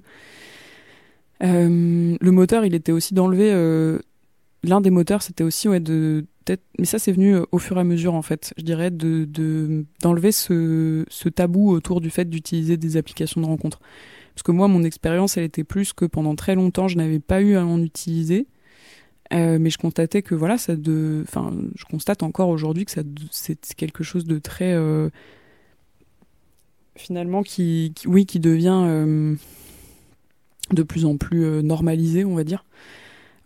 Euh, 1.44 2.16
le 2.20 2.32
moteur, 2.32 2.66
il 2.66 2.74
était 2.76 2.92
aussi 2.92 3.14
d'enlever. 3.14 3.52
Euh, 3.52 4.00
L'un 4.66 4.80
des 4.80 4.92
moteurs, 4.92 5.22
c'était 5.22 5.44
aussi 5.44 5.68
ouais, 5.68 5.82
de 5.82 6.26
mais 6.80 6.86
ça 6.86 6.98
c'est 7.00 7.12
venu 7.12 7.36
au 7.52 7.58
fur 7.58 7.78
et 7.78 7.82
à 7.82 7.84
mesure 7.84 8.14
en 8.14 8.22
fait. 8.22 8.54
Je 8.58 8.64
dirais 8.64 8.92
de 8.92 9.28
d'enlever 10.02 10.32
ce, 10.32 11.04
ce 11.10 11.28
tabou 11.28 11.70
autour 11.70 12.00
du 12.00 12.10
fait 12.10 12.30
d'utiliser 12.30 12.78
des 12.78 12.96
applications 12.96 13.42
de 13.42 13.46
rencontre. 13.46 13.82
Parce 14.34 14.44
que 14.44 14.52
moi, 14.52 14.68
mon 14.68 14.84
expérience, 14.84 15.38
elle 15.38 15.44
était 15.44 15.64
plus 15.64 15.94
que 15.94 16.06
pendant 16.06 16.36
très 16.36 16.56
longtemps, 16.56 16.88
je 16.88 16.98
n'avais 16.98 17.20
pas 17.20 17.42
eu 17.42 17.56
à 17.56 17.66
en 17.66 17.82
utiliser. 17.82 18.48
Euh, 19.34 19.58
mais 19.60 19.70
je 19.70 19.78
constatais 19.78 20.22
que 20.22 20.36
voilà, 20.36 20.58
ça 20.58 20.76
de, 20.76 21.24
enfin, 21.28 21.54
je 21.76 21.86
constate 21.86 22.24
encore 22.24 22.50
aujourd'hui 22.50 22.86
que 22.86 22.92
ça, 22.92 23.02
c'est 23.32 23.58
quelque 23.76 24.04
chose 24.04 24.26
de 24.26 24.38
très, 24.38 24.74
euh, 24.74 25.10
finalement, 26.96 27.42
qui, 27.42 27.94
oui, 28.06 28.26
qui 28.26 28.40
devient 28.40 28.84
euh, 28.86 29.36
de 30.72 30.84
plus 30.84 31.06
en 31.06 31.18
plus 31.18 31.64
normalisé, 31.64 32.26
on 32.26 32.36
va 32.36 32.44
dire. 32.44 32.66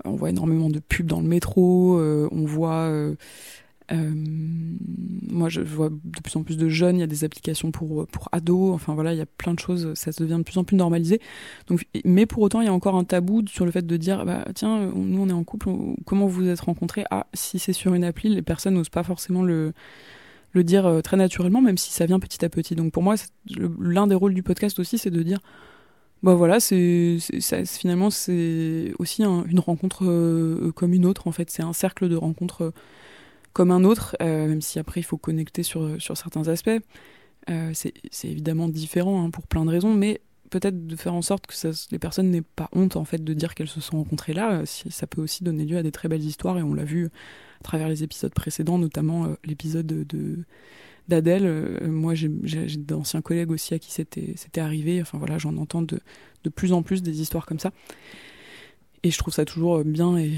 On 0.03 0.15
voit 0.15 0.29
énormément 0.29 0.69
de 0.69 0.79
pubs 0.79 1.07
dans 1.07 1.21
le 1.21 1.27
métro, 1.27 1.99
on 1.99 2.45
voit 2.45 2.91
euh, 3.91 4.11
moi, 5.29 5.49
je 5.49 5.61
vois 5.61 5.89
de 5.89 6.21
plus 6.21 6.35
en 6.35 6.43
plus 6.43 6.57
de 6.57 6.69
jeunes. 6.69 6.97
Il 6.97 6.99
y 6.99 7.03
a 7.03 7.07
des 7.07 7.23
applications 7.23 7.71
pour 7.71 8.07
pour 8.07 8.29
ados. 8.31 8.73
Enfin 8.73 8.93
voilà, 8.93 9.13
il 9.13 9.17
y 9.17 9.21
a 9.21 9.25
plein 9.25 9.53
de 9.53 9.59
choses. 9.59 9.93
Ça 9.93 10.11
se 10.11 10.21
devient 10.21 10.37
de 10.37 10.43
plus 10.43 10.57
en 10.57 10.63
plus 10.63 10.75
normalisé. 10.75 11.21
Donc, 11.67 11.85
mais 12.05 12.25
pour 12.25 12.41
autant, 12.43 12.61
il 12.61 12.65
y 12.65 12.69
a 12.69 12.73
encore 12.73 12.95
un 12.95 13.03
tabou 13.03 13.43
sur 13.47 13.65
le 13.65 13.71
fait 13.71 13.85
de 13.85 13.97
dire, 13.97 14.25
bah 14.25 14.45
tiens, 14.55 14.91
nous 14.93 15.21
on 15.21 15.29
est 15.29 15.33
en 15.33 15.43
couple. 15.43 15.69
Comment 16.05 16.27
vous 16.27 16.43
vous 16.43 16.47
êtes 16.47 16.59
rencontrés? 16.61 17.05
Ah, 17.11 17.27
si 17.33 17.59
c'est 17.59 17.73
sur 17.73 17.93
une 17.93 18.03
appli, 18.03 18.29
les 18.29 18.41
personnes 18.41 18.75
n'osent 18.75 18.89
pas 18.89 19.03
forcément 19.03 19.43
le 19.43 19.73
le 20.53 20.63
dire 20.63 20.85
euh, 20.85 21.01
très 21.01 21.17
naturellement, 21.17 21.61
même 21.61 21.77
si 21.77 21.91
ça 21.91 22.05
vient 22.05 22.19
petit 22.19 22.43
à 22.43 22.49
petit. 22.49 22.75
Donc 22.75 22.91
pour 22.91 23.03
moi, 23.03 23.15
l'un 23.79 24.07
des 24.07 24.15
rôles 24.15 24.33
du 24.33 24.43
podcast 24.43 24.79
aussi, 24.79 24.97
c'est 24.97 25.11
de 25.11 25.23
dire 25.23 25.39
bah 26.23 26.33
voilà, 26.33 26.59
c'est 26.59 27.17
finalement 27.65 28.09
c'est 28.09 28.91
aussi 28.97 29.23
une 29.23 29.59
rencontre 29.59 30.03
euh, 30.05 30.71
comme 30.75 30.93
une 30.93 31.05
autre 31.05 31.27
en 31.27 31.31
fait. 31.31 31.49
C'est 31.51 31.63
un 31.63 31.73
cercle 31.73 32.09
de 32.09 32.15
rencontres 32.15 32.73
comme 33.57 33.71
un 33.71 33.83
autre, 33.85 34.15
euh, 34.21 34.47
même 34.47 34.61
si 34.61 34.77
après 34.77 34.99
il 34.99 35.03
faut 35.03 35.17
connecter 35.17 35.63
sur, 35.63 35.99
sur 35.99 36.15
certains 36.15 36.47
aspects. 36.47 36.79
Euh, 37.49 37.71
c'est 37.73 38.27
évidemment 38.27 38.69
différent 38.69 39.25
hein, 39.25 39.31
pour 39.31 39.47
plein 39.47 39.65
de 39.65 39.71
raisons, 39.71 39.95
mais 39.95 40.21
peut-être 40.51 40.85
de 40.85 40.95
faire 40.95 41.15
en 41.15 41.23
sorte 41.23 41.47
que 41.47 41.55
les 41.91 41.97
personnes 41.97 42.29
n'aient 42.29 42.43
pas 42.43 42.69
honte 42.71 42.97
en 42.97 43.03
fait 43.03 43.23
de 43.23 43.33
dire 43.33 43.55
qu'elles 43.55 43.67
se 43.67 43.81
sont 43.81 43.97
rencontrées 43.97 44.33
là. 44.33 44.59
Euh, 44.59 44.65
si, 44.65 44.91
ça 44.91 45.07
peut 45.07 45.23
aussi 45.23 45.43
donner 45.43 45.65
lieu 45.65 45.75
à 45.75 45.81
des 45.81 45.91
très 45.91 46.07
belles 46.07 46.23
histoires 46.23 46.59
et 46.59 46.61
on 46.61 46.75
l'a 46.75 46.83
vu 46.83 47.07
à 47.07 47.63
travers 47.63 47.89
les 47.89 48.03
épisodes 48.03 48.31
précédents, 48.31 48.77
notamment 48.77 49.27
l'épisode 49.43 49.87
de 49.87 50.37
d'Adèle. 51.07 51.79
moi, 51.87 52.13
j'ai 52.13 52.29
d'anciens 52.77 53.21
collègues 53.21 53.49
aussi 53.49 53.73
à 53.73 53.79
qui 53.79 53.91
c'était 53.91 54.61
arrivé. 54.61 55.01
Enfin 55.01 55.17
voilà, 55.17 55.39
j'en 55.39 55.57
entends 55.57 55.81
de, 55.81 55.99
de 56.43 56.49
plus 56.49 56.73
en 56.73 56.83
plus 56.83 57.01
des 57.01 57.21
histoires 57.21 57.47
comme 57.47 57.59
ça. 57.59 57.71
Et 59.01 59.09
je 59.09 59.17
trouve 59.17 59.33
ça 59.33 59.45
toujours 59.45 59.83
bien 59.83 60.15
et, 60.17 60.33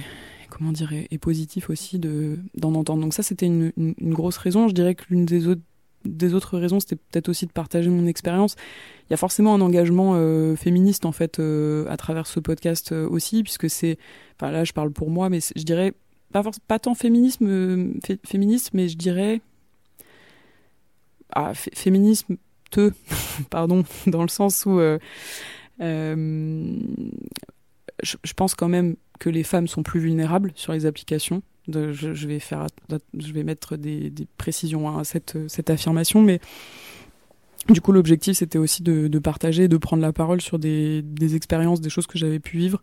comment 0.50 0.72
dire, 0.72 0.92
est, 0.94 1.18
positif 1.18 1.70
aussi 1.70 2.00
de 2.00 2.40
d'en 2.56 2.74
entendre. 2.76 3.02
Donc 3.02 3.14
ça, 3.14 3.24
c'était 3.24 3.46
une, 3.46 3.72
grosse 4.02 4.38
raison. 4.38 4.68
Je 4.68 4.74
dirais 4.74 4.96
que 4.96 5.04
l'une 5.10 5.26
des 5.26 5.48
autres 5.48 5.62
des 6.06 6.34
autres 6.34 6.58
raisons, 6.58 6.80
c'était 6.80 6.96
peut-être 6.96 7.28
aussi 7.28 7.46
de 7.46 7.52
partager 7.52 7.90
mon 7.90 8.08
expérience. 8.08 8.56
Il 9.10 9.12
y 9.12 9.14
a 9.14 9.18
forcément 9.18 9.54
un 9.54 9.62
engagement 9.62 10.14
euh, 10.16 10.56
féministe 10.56 11.06
en 11.06 11.12
fait 11.12 11.40
euh, 11.40 11.86
à 11.90 11.98
travers 11.98 12.26
ce 12.26 12.40
podcast 12.40 12.94
euh, 12.94 13.08
aussi, 13.10 13.44
puisque 13.44 13.70
c'est, 13.70 13.98
enfin 14.36 14.50
là 14.52 14.64
je 14.64 14.72
parle 14.72 14.92
pour 14.92 15.10
moi, 15.10 15.30
mais 15.30 15.40
je 15.56 15.64
dirais 15.64 15.94
pas 16.32 16.44
pas 16.68 16.80
tant 16.80 16.96
féminisme, 16.96 18.00
féministe, 18.26 18.70
mais 18.74 18.88
je 18.88 18.98
dirais 18.98 19.42
ah, 21.34 21.54
féminisme 21.54 22.38
te, 22.72 22.92
pardon, 23.50 23.84
dans 24.08 24.22
le 24.22 24.30
sens 24.30 24.66
où 24.66 24.80
je, 28.04 28.34
pense 28.36 28.56
quand 28.56 28.70
même 28.70 28.96
que 29.20 29.30
les 29.30 29.44
femmes 29.44 29.68
sont 29.68 29.84
plus 29.84 30.00
vulnérables 30.00 30.52
sur 30.56 30.74
les 30.74 30.86
applications. 30.86 31.44
Je, 31.68 32.28
vais 32.28 32.40
faire, 32.40 32.66
je 33.18 33.32
vais 33.32 33.44
mettre 33.44 33.76
des, 33.78 34.12
précisions 34.38 34.98
à 34.98 35.04
cette, 35.04 35.70
affirmation, 35.70 36.24
mais 36.24 36.40
du 37.68 37.82
coup, 37.82 37.92
l'objectif, 37.92 38.38
c'était 38.38 38.58
aussi 38.58 38.82
de, 38.82 39.20
partager, 39.20 39.68
de 39.68 39.78
prendre 39.78 40.02
la 40.02 40.14
parole 40.14 40.42
sur 40.42 40.58
des, 40.58 41.04
expériences, 41.36 41.82
des 41.82 41.90
choses 41.90 42.08
que 42.08 42.18
j'avais 42.18 42.40
pu 42.40 42.58
vivre. 42.58 42.82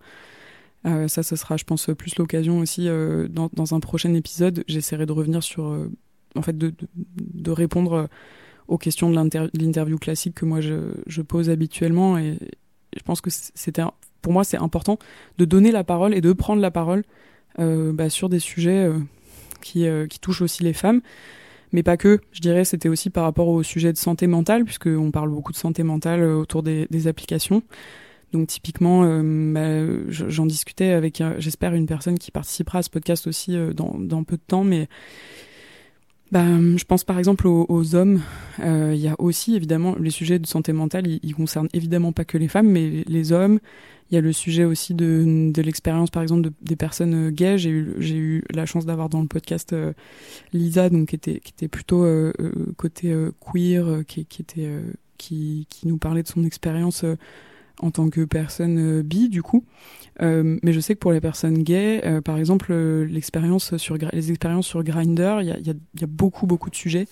Euh, 0.87 1.09
ça, 1.09 1.25
ce 1.25 1.35
sera, 1.35 1.57
je 1.57 1.65
pense, 1.65 1.91
plus 1.99 2.17
l'occasion 2.17 2.61
aussi 2.61 2.89
euh, 2.89 3.27
dans, 3.29 3.75
un 3.75 3.81
prochain 3.81 4.15
épisode. 4.15 4.63
J'essaierai 4.69 5.07
de 5.07 5.13
revenir 5.13 5.43
sur, 5.43 5.67
euh, 5.67 5.91
en 6.37 6.43
fait, 6.43 6.57
de, 6.57 7.51
répondre 7.51 8.09
aux 8.69 8.79
questions 8.79 9.11
de 9.11 9.17
l'interview 9.17 9.99
classique 9.99 10.35
que 10.35 10.45
moi 10.45 10.61
je, 10.61 10.93
je, 11.07 11.23
pose 11.23 11.51
habituellement. 11.51 12.19
Et 12.19 12.39
je 12.97 13.03
pense 13.03 13.21
que 13.21 13.31
c'était 13.31 13.83
pour 14.27 14.33
moi, 14.33 14.43
c'est 14.43 14.57
important 14.57 14.99
de 15.39 15.45
donner 15.45 15.71
la 15.71 15.85
parole 15.85 16.13
et 16.13 16.21
de 16.21 16.33
prendre 16.33 16.61
la 16.61 16.73
parole 16.73 17.05
euh, 17.61 17.93
bah, 17.93 18.11
sur 18.11 18.29
des 18.29 18.41
sujets 18.41 18.85
euh, 18.85 18.99
qui, 19.63 19.87
euh, 19.87 20.09
qui 20.09 20.19
touchent 20.19 20.43
aussi 20.43 20.65
les 20.65 20.73
femmes. 20.73 21.01
Mais 21.71 21.85
pas 21.85 21.97
que, 21.97 22.19
je 22.33 22.41
dirais, 22.41 22.65
c'était 22.65 22.89
aussi 22.89 23.09
par 23.09 23.23
rapport 23.23 23.47
au 23.47 23.63
sujet 23.63 23.93
de 23.93 23.97
santé 23.97 24.27
mentale, 24.27 24.65
puisqu'on 24.65 25.13
parle 25.13 25.31
beaucoup 25.31 25.53
de 25.53 25.57
santé 25.57 25.85
mentale 25.85 26.25
autour 26.25 26.65
des, 26.65 26.89
des 26.91 27.07
applications. 27.07 27.63
Donc 28.33 28.49
typiquement, 28.49 29.03
bah, 29.05 29.87
j'en 30.09 30.47
discutais 30.47 30.91
avec, 30.91 31.23
j'espère, 31.39 31.75
une 31.75 31.87
personne 31.87 32.19
qui 32.19 32.33
participera 32.33 32.81
à 32.81 32.83
ce 32.83 32.91
podcast 32.91 33.29
aussi 33.29 33.57
dans, 33.77 33.95
dans 33.97 34.25
peu 34.25 34.39
de 34.39 34.43
temps, 34.45 34.65
mais 34.65 34.89
bah, 36.33 36.45
je 36.45 36.85
pense 36.85 37.05
par 37.05 37.19
exemple 37.19 37.47
aux, 37.47 37.95
hommes. 37.95 38.21
Euh, 38.61 38.93
il 38.95 39.01
y 39.01 39.09
a 39.09 39.15
aussi 39.19 39.55
évidemment 39.55 39.95
les 39.99 40.11
sujets 40.11 40.39
de 40.39 40.47
santé 40.47 40.73
mentale. 40.73 41.07
Ils, 41.07 41.35
concernent 41.35 41.69
évidemment 41.73 42.13
pas 42.13 42.25
que 42.25 42.37
les 42.37 42.49
femmes, 42.49 42.69
mais 42.69 43.05
les 43.07 43.33
hommes. 43.33 43.61
Il 44.11 44.15
y 44.15 44.19
a 44.19 44.21
le 44.21 44.33
sujet 44.33 44.65
aussi 44.65 44.95
de, 44.95 45.51
de 45.53 45.63
l'expérience, 45.63 46.11
par 46.11 46.23
exemple, 46.23 46.43
de, 46.43 46.53
des 46.63 46.77
personnes 46.77 47.31
gays. 47.31 47.59
J'ai 47.59 47.71
eu, 47.71 47.95
j'ai 47.99 48.17
eu 48.17 48.45
la 48.53 48.67
chance 48.67 48.87
d'avoir 48.87 49.09
dans 49.09 49.21
le 49.21 49.29
podcast 49.29 49.73
euh, 49.73 49.93
Lisa, 50.53 50.91
donc 50.91 51.09
qui 51.09 51.17
était, 51.17 51.41
qui 51.41 51.53
était 51.53 51.69
plutôt 51.69 52.05
euh, 52.05 52.33
côté 52.77 53.15
queer, 53.41 54.05
qui, 54.07 54.25
qui 54.27 54.43
était, 54.43 54.71
qui, 55.19 55.67
qui 55.71 55.89
nous 55.89 55.99
parlait 55.99 56.23
de 56.23 56.29
son 56.29 56.45
expérience 56.45 57.05
en 57.81 57.91
tant 57.91 58.09
que 58.09 58.25
personne 58.25 58.79
euh, 58.79 59.03
bi 59.03 59.29
du 59.29 59.43
coup. 59.43 59.65
Euh, 60.23 60.59
mais 60.63 60.73
je 60.73 60.81
sais 60.81 60.95
que 60.95 60.99
pour 60.99 61.13
les 61.13 61.21
personnes 61.21 61.63
gays, 61.63 62.03
euh, 62.05 62.21
par 62.21 62.39
exemple, 62.39 62.73
l'expérience 62.73 63.77
sur 63.77 63.97
les 64.13 64.31
expériences 64.31 64.67
sur 64.67 64.83
Grinder, 64.83 65.39
il 65.43 65.49
y 65.49 65.71
a, 66.05 66.07
beaucoup 66.07 66.47
beaucoup 66.47 66.71
de 66.71 66.77
sujets. 66.77 67.07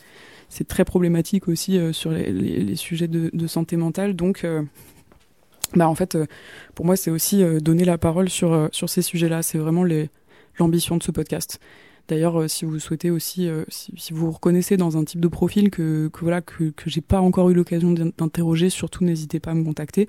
C'est 0.49 0.67
très 0.67 0.85
problématique 0.85 1.49
aussi 1.49 1.79
sur 1.93 2.13
les, 2.13 2.77
sujets 2.77 3.09
de, 3.09 3.47
santé 3.47 3.77
mentale. 3.77 4.15
Donc, 4.15 4.47
bah 5.75 5.89
en 5.89 5.95
fait, 5.97 6.17
pour 6.75 6.87
moi, 6.87 6.97
c'est 6.97 7.11
aussi 7.11 7.43
donner 7.61 7.85
la 7.85 7.99
parole 7.99 8.29
sur 8.29 8.69
sur 8.71 8.89
ces 8.89 9.03
sujets-là. 9.03 9.43
C'est 9.43 9.59
vraiment 9.59 9.85
l'ambition 10.59 10.97
de 10.97 11.03
ce 11.03 11.11
podcast. 11.11 11.59
D'ailleurs, 12.07 12.49
si 12.49 12.67
vous 12.67 12.79
souhaitez 12.79 13.11
aussi, 13.11 13.49
si, 13.69 13.93
si, 13.97 14.13
vous 14.13 14.27
vous 14.27 14.33
reconnaissez 14.33 14.77
dans 14.77 14.97
un 14.97 15.05
type 15.05 15.21
de 15.21 15.29
profil 15.29 15.71
que, 15.71 16.09
que 16.13 16.21
voilà 16.21 16.41
que, 16.41 16.71
que 16.71 16.89
j'ai 16.89 17.01
pas 17.01 17.21
encore 17.21 17.51
eu 17.51 17.55
l'occasion 17.55 17.93
d'interroger, 17.93 18.71
surtout 18.71 19.03
n'hésitez 19.03 19.41
pas 19.41 19.53
à 19.53 19.55
me 19.55 19.65
contacter 19.65 20.09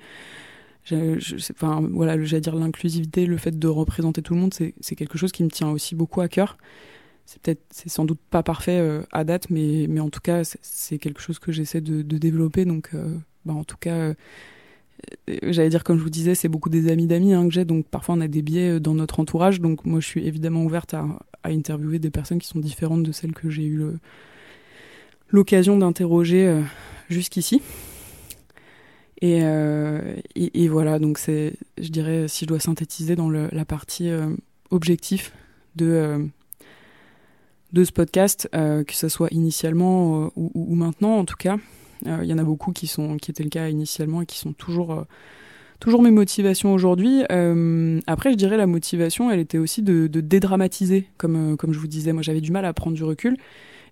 je, 0.86 1.36
enfin 1.50 1.82
voilà, 1.92 2.22
j'allais 2.24 2.40
dire 2.40 2.54
l'inclusivité, 2.54 3.26
le 3.26 3.36
fait 3.36 3.58
de 3.58 3.68
représenter 3.68 4.22
tout 4.22 4.34
le 4.34 4.40
monde, 4.40 4.54
c'est 4.54 4.96
quelque 4.96 5.18
chose 5.18 5.32
qui 5.32 5.42
me 5.42 5.50
tient 5.50 5.70
aussi 5.70 5.94
beaucoup 5.94 6.20
à 6.20 6.28
cœur. 6.28 6.56
C'est 7.24 7.42
peut-être, 7.42 7.62
c'est 7.70 7.88
sans 7.88 8.04
doute 8.04 8.20
pas 8.30 8.44
parfait 8.44 8.78
euh, 8.78 9.02
à 9.10 9.24
date, 9.24 9.50
mais 9.50 9.86
mais 9.88 9.98
en 9.98 10.10
tout 10.10 10.20
cas, 10.20 10.42
c'est 10.44 10.98
quelque 10.98 11.20
chose 11.20 11.40
que 11.40 11.50
j'essaie 11.50 11.80
de, 11.80 12.02
de, 12.02 12.18
développer. 12.18 12.64
Donc, 12.64 12.90
euh, 12.94 13.16
bah, 13.44 13.52
en 13.52 13.64
tout 13.64 13.76
cas, 13.80 13.94
euh, 13.96 14.14
j'allais 15.42 15.68
dire 15.68 15.82
comme 15.82 15.98
je 15.98 16.04
vous 16.04 16.10
disais, 16.10 16.36
c'est 16.36 16.48
beaucoup 16.48 16.68
des 16.68 16.88
amis 16.88 17.08
d'amis 17.08 17.34
hein, 17.34 17.48
que 17.48 17.52
j'ai, 17.52 17.64
donc 17.64 17.88
parfois 17.88 18.14
on 18.14 18.20
a 18.20 18.28
des 18.28 18.42
biais 18.42 18.78
dans 18.78 18.94
notre 18.94 19.18
entourage. 19.18 19.60
Donc 19.60 19.84
moi, 19.84 19.98
je 19.98 20.06
suis 20.06 20.24
évidemment 20.24 20.62
ouverte 20.64 20.94
à, 20.94 21.04
à 21.42 21.48
interviewer 21.48 21.98
des 21.98 22.10
personnes 22.10 22.38
qui 22.38 22.46
sont 22.46 22.60
différentes 22.60 23.02
de 23.02 23.10
celles 23.10 23.32
que 23.32 23.50
j'ai 23.50 23.64
eu 23.64 23.82
l'occasion 25.30 25.76
d'interroger 25.76 26.62
jusqu'ici. 27.08 27.60
Euh, 29.24 30.16
et, 30.34 30.68
voilà, 30.68 30.98
donc 30.98 31.18
c'est, 31.18 31.54
je 31.78 31.88
dirais, 31.88 32.28
si 32.28 32.44
je 32.44 32.48
dois 32.48 32.60
synthétiser 32.60 33.16
dans 33.16 33.30
la 33.30 33.64
partie 33.64 34.10
euh, 34.10 34.28
objectif 34.70 35.32
de, 35.74 35.86
euh, 35.86 36.26
de 37.72 37.84
ce 37.84 37.92
podcast, 37.92 38.48
que 38.52 38.94
ce 38.94 39.08
soit 39.08 39.28
initialement 39.30 40.30
ou, 40.36 40.74
maintenant 40.74 41.16
en 41.16 41.24
tout 41.24 41.36
cas. 41.36 41.56
Il 42.04 42.24
y 42.24 42.32
en 42.32 42.38
a 42.38 42.44
beaucoup 42.44 42.72
qui, 42.72 42.86
sont, 42.86 43.16
qui 43.16 43.30
étaient 43.30 43.42
le 43.42 43.48
cas 43.48 43.68
initialement 43.68 44.20
et 44.20 44.26
qui 44.26 44.38
sont 44.38 44.52
toujours, 44.52 45.06
toujours 45.80 46.02
mes 46.02 46.10
motivations 46.10 46.74
aujourd'hui. 46.74 47.22
après, 48.06 48.32
je 48.32 48.36
dirais 48.36 48.58
la 48.58 48.66
motivation, 48.66 49.30
elle 49.30 49.40
était 49.40 49.58
aussi 49.58 49.82
de, 49.82 50.06
dédramatiser, 50.06 51.08
comme, 51.16 51.56
comme 51.56 51.72
je 51.72 51.78
vous 51.78 51.86
disais. 51.86 52.12
Moi, 52.12 52.22
j'avais 52.22 52.42
du 52.42 52.52
mal 52.52 52.64
à 52.66 52.72
prendre 52.74 52.96
du 52.96 53.04
recul. 53.04 53.36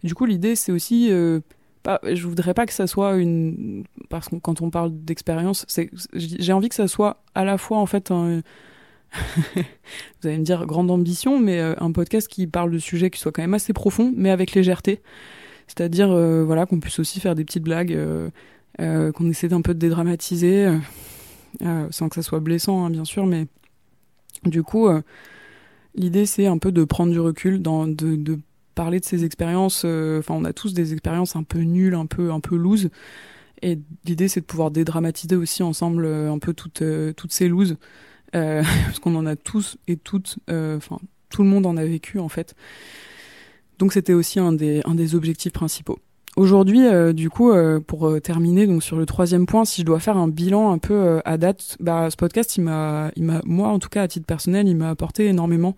Du 0.02 0.14
coup, 0.14 0.26
l'idée, 0.26 0.54
c'est 0.54 0.70
aussi 0.70 1.10
pas, 1.84 2.00
je 2.02 2.26
voudrais 2.26 2.54
pas 2.54 2.66
que 2.66 2.72
ça 2.72 2.88
soit 2.88 3.16
une 3.16 3.84
parce 4.08 4.28
que 4.28 4.36
quand 4.36 4.62
on 4.62 4.70
parle 4.70 4.90
d'expérience, 4.92 5.64
c'est 5.68 5.90
j'ai 6.14 6.52
envie 6.52 6.70
que 6.70 6.74
ça 6.74 6.88
soit 6.88 7.22
à 7.34 7.44
la 7.44 7.58
fois 7.58 7.78
en 7.78 7.86
fait 7.86 8.10
un 8.10 8.40
vous 9.54 10.28
allez 10.28 10.38
me 10.38 10.44
dire 10.44 10.66
grande 10.66 10.90
ambition, 10.90 11.38
mais 11.38 11.60
euh, 11.60 11.74
un 11.78 11.92
podcast 11.92 12.26
qui 12.26 12.46
parle 12.46 12.72
de 12.72 12.78
sujets 12.78 13.10
qui 13.10 13.20
soient 13.20 13.32
quand 13.32 13.42
même 13.42 13.54
assez 13.54 13.72
profonds, 13.74 14.12
mais 14.16 14.30
avec 14.30 14.54
légèreté. 14.54 15.02
C'est-à-dire 15.68 16.10
euh, 16.10 16.42
voilà 16.42 16.66
qu'on 16.66 16.80
puisse 16.80 16.98
aussi 16.98 17.20
faire 17.20 17.34
des 17.34 17.44
petites 17.44 17.62
blagues, 17.62 17.92
euh, 17.92 19.12
qu'on 19.12 19.28
essaie 19.28 19.48
d'un 19.48 19.60
peu 19.60 19.74
de 19.74 19.78
dédramatiser, 19.78 20.66
sans 21.90 22.08
que 22.08 22.14
ça 22.16 22.22
soit 22.22 22.40
blessant 22.40 22.84
hein, 22.84 22.90
bien 22.90 23.04
sûr, 23.04 23.26
mais 23.26 23.46
du 24.44 24.62
coup 24.62 24.88
l'idée 25.94 26.26
c'est 26.26 26.46
un 26.46 26.58
peu 26.58 26.72
de 26.72 26.82
prendre 26.82 27.12
du 27.12 27.20
recul, 27.20 27.62
dans, 27.62 27.86
de, 27.86 28.16
de 28.16 28.40
parler 28.74 29.00
de 29.00 29.04
ces 29.04 29.24
expériences. 29.24 29.82
Euh, 29.84 30.18
enfin, 30.18 30.34
on 30.34 30.44
a 30.44 30.52
tous 30.52 30.74
des 30.74 30.92
expériences 30.92 31.36
un 31.36 31.42
peu 31.42 31.60
nulles, 31.60 31.94
un 31.94 32.06
peu 32.06 32.30
un 32.30 32.40
peu 32.40 32.56
loose. 32.56 32.90
Et 33.62 33.78
l'idée, 34.04 34.28
c'est 34.28 34.40
de 34.40 34.46
pouvoir 34.46 34.70
dédramatiser 34.70 35.36
aussi 35.36 35.62
ensemble 35.62 36.04
euh, 36.04 36.30
un 36.30 36.38
peu 36.38 36.52
toutes 36.52 36.82
euh, 36.82 37.12
toutes 37.12 37.32
ces 37.32 37.48
looses, 37.48 37.76
parce 38.32 38.98
qu'on 39.00 39.14
en 39.14 39.26
a 39.26 39.36
tous 39.36 39.76
et 39.88 39.96
toutes. 39.96 40.38
Enfin, 40.48 40.98
tout 41.30 41.42
le 41.42 41.48
monde 41.48 41.66
en 41.66 41.76
a 41.76 41.84
vécu 41.84 42.18
en 42.18 42.28
fait. 42.28 42.54
Donc, 43.78 43.92
c'était 43.92 44.12
aussi 44.12 44.38
un 44.40 44.52
des 44.52 44.82
un 44.84 44.94
des 44.94 45.14
objectifs 45.14 45.52
principaux. 45.52 45.98
Aujourd'hui, 46.36 46.82
du 47.14 47.30
coup, 47.30 47.52
pour 47.86 48.20
terminer, 48.20 48.66
donc 48.66 48.82
sur 48.82 48.96
le 48.96 49.06
troisième 49.06 49.46
point, 49.46 49.64
si 49.64 49.82
je 49.82 49.86
dois 49.86 50.00
faire 50.00 50.16
un 50.16 50.26
bilan 50.26 50.72
un 50.72 50.78
peu 50.78 51.20
à 51.24 51.38
date, 51.38 51.76
bah, 51.78 52.10
ce 52.10 52.16
podcast, 52.16 52.56
il 52.56 52.62
m'a, 52.62 53.12
il 53.14 53.22
m'a, 53.22 53.40
moi 53.44 53.68
en 53.68 53.78
tout 53.78 53.88
cas 53.88 54.02
à 54.02 54.08
titre 54.08 54.26
personnel, 54.26 54.66
il 54.66 54.76
m'a 54.76 54.90
apporté 54.90 55.26
énormément 55.26 55.76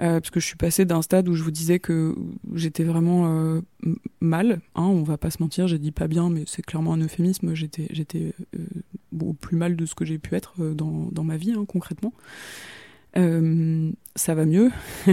euh, 0.00 0.20
parce 0.20 0.30
que 0.30 0.40
je 0.40 0.46
suis 0.46 0.56
passée 0.56 0.84
d'un 0.84 1.02
stade 1.02 1.28
où 1.28 1.34
je 1.34 1.42
vous 1.42 1.52
disais 1.52 1.78
que 1.78 2.16
j'étais 2.54 2.82
vraiment 2.82 3.28
euh, 3.28 3.60
mal. 4.20 4.60
Hein, 4.74 4.82
on 4.82 5.02
va 5.02 5.18
pas 5.18 5.30
se 5.30 5.40
mentir, 5.40 5.68
j'ai 5.68 5.78
dit 5.78 5.92
pas 5.92 6.08
bien, 6.08 6.30
mais 6.30 6.42
c'est 6.46 6.62
clairement 6.62 6.94
un 6.94 7.00
euphémisme. 7.00 7.54
J'étais, 7.54 7.86
j'étais 7.90 8.34
euh, 8.56 9.32
plus 9.40 9.56
mal 9.56 9.76
de 9.76 9.86
ce 9.86 9.94
que 9.94 10.04
j'ai 10.04 10.18
pu 10.18 10.34
être 10.34 10.54
euh, 10.60 10.74
dans, 10.74 11.08
dans 11.12 11.22
ma 11.22 11.36
vie, 11.36 11.52
hein, 11.52 11.64
concrètement. 11.66 12.12
Ça 14.16 14.34
va 14.34 14.44
mieux, 14.44 14.72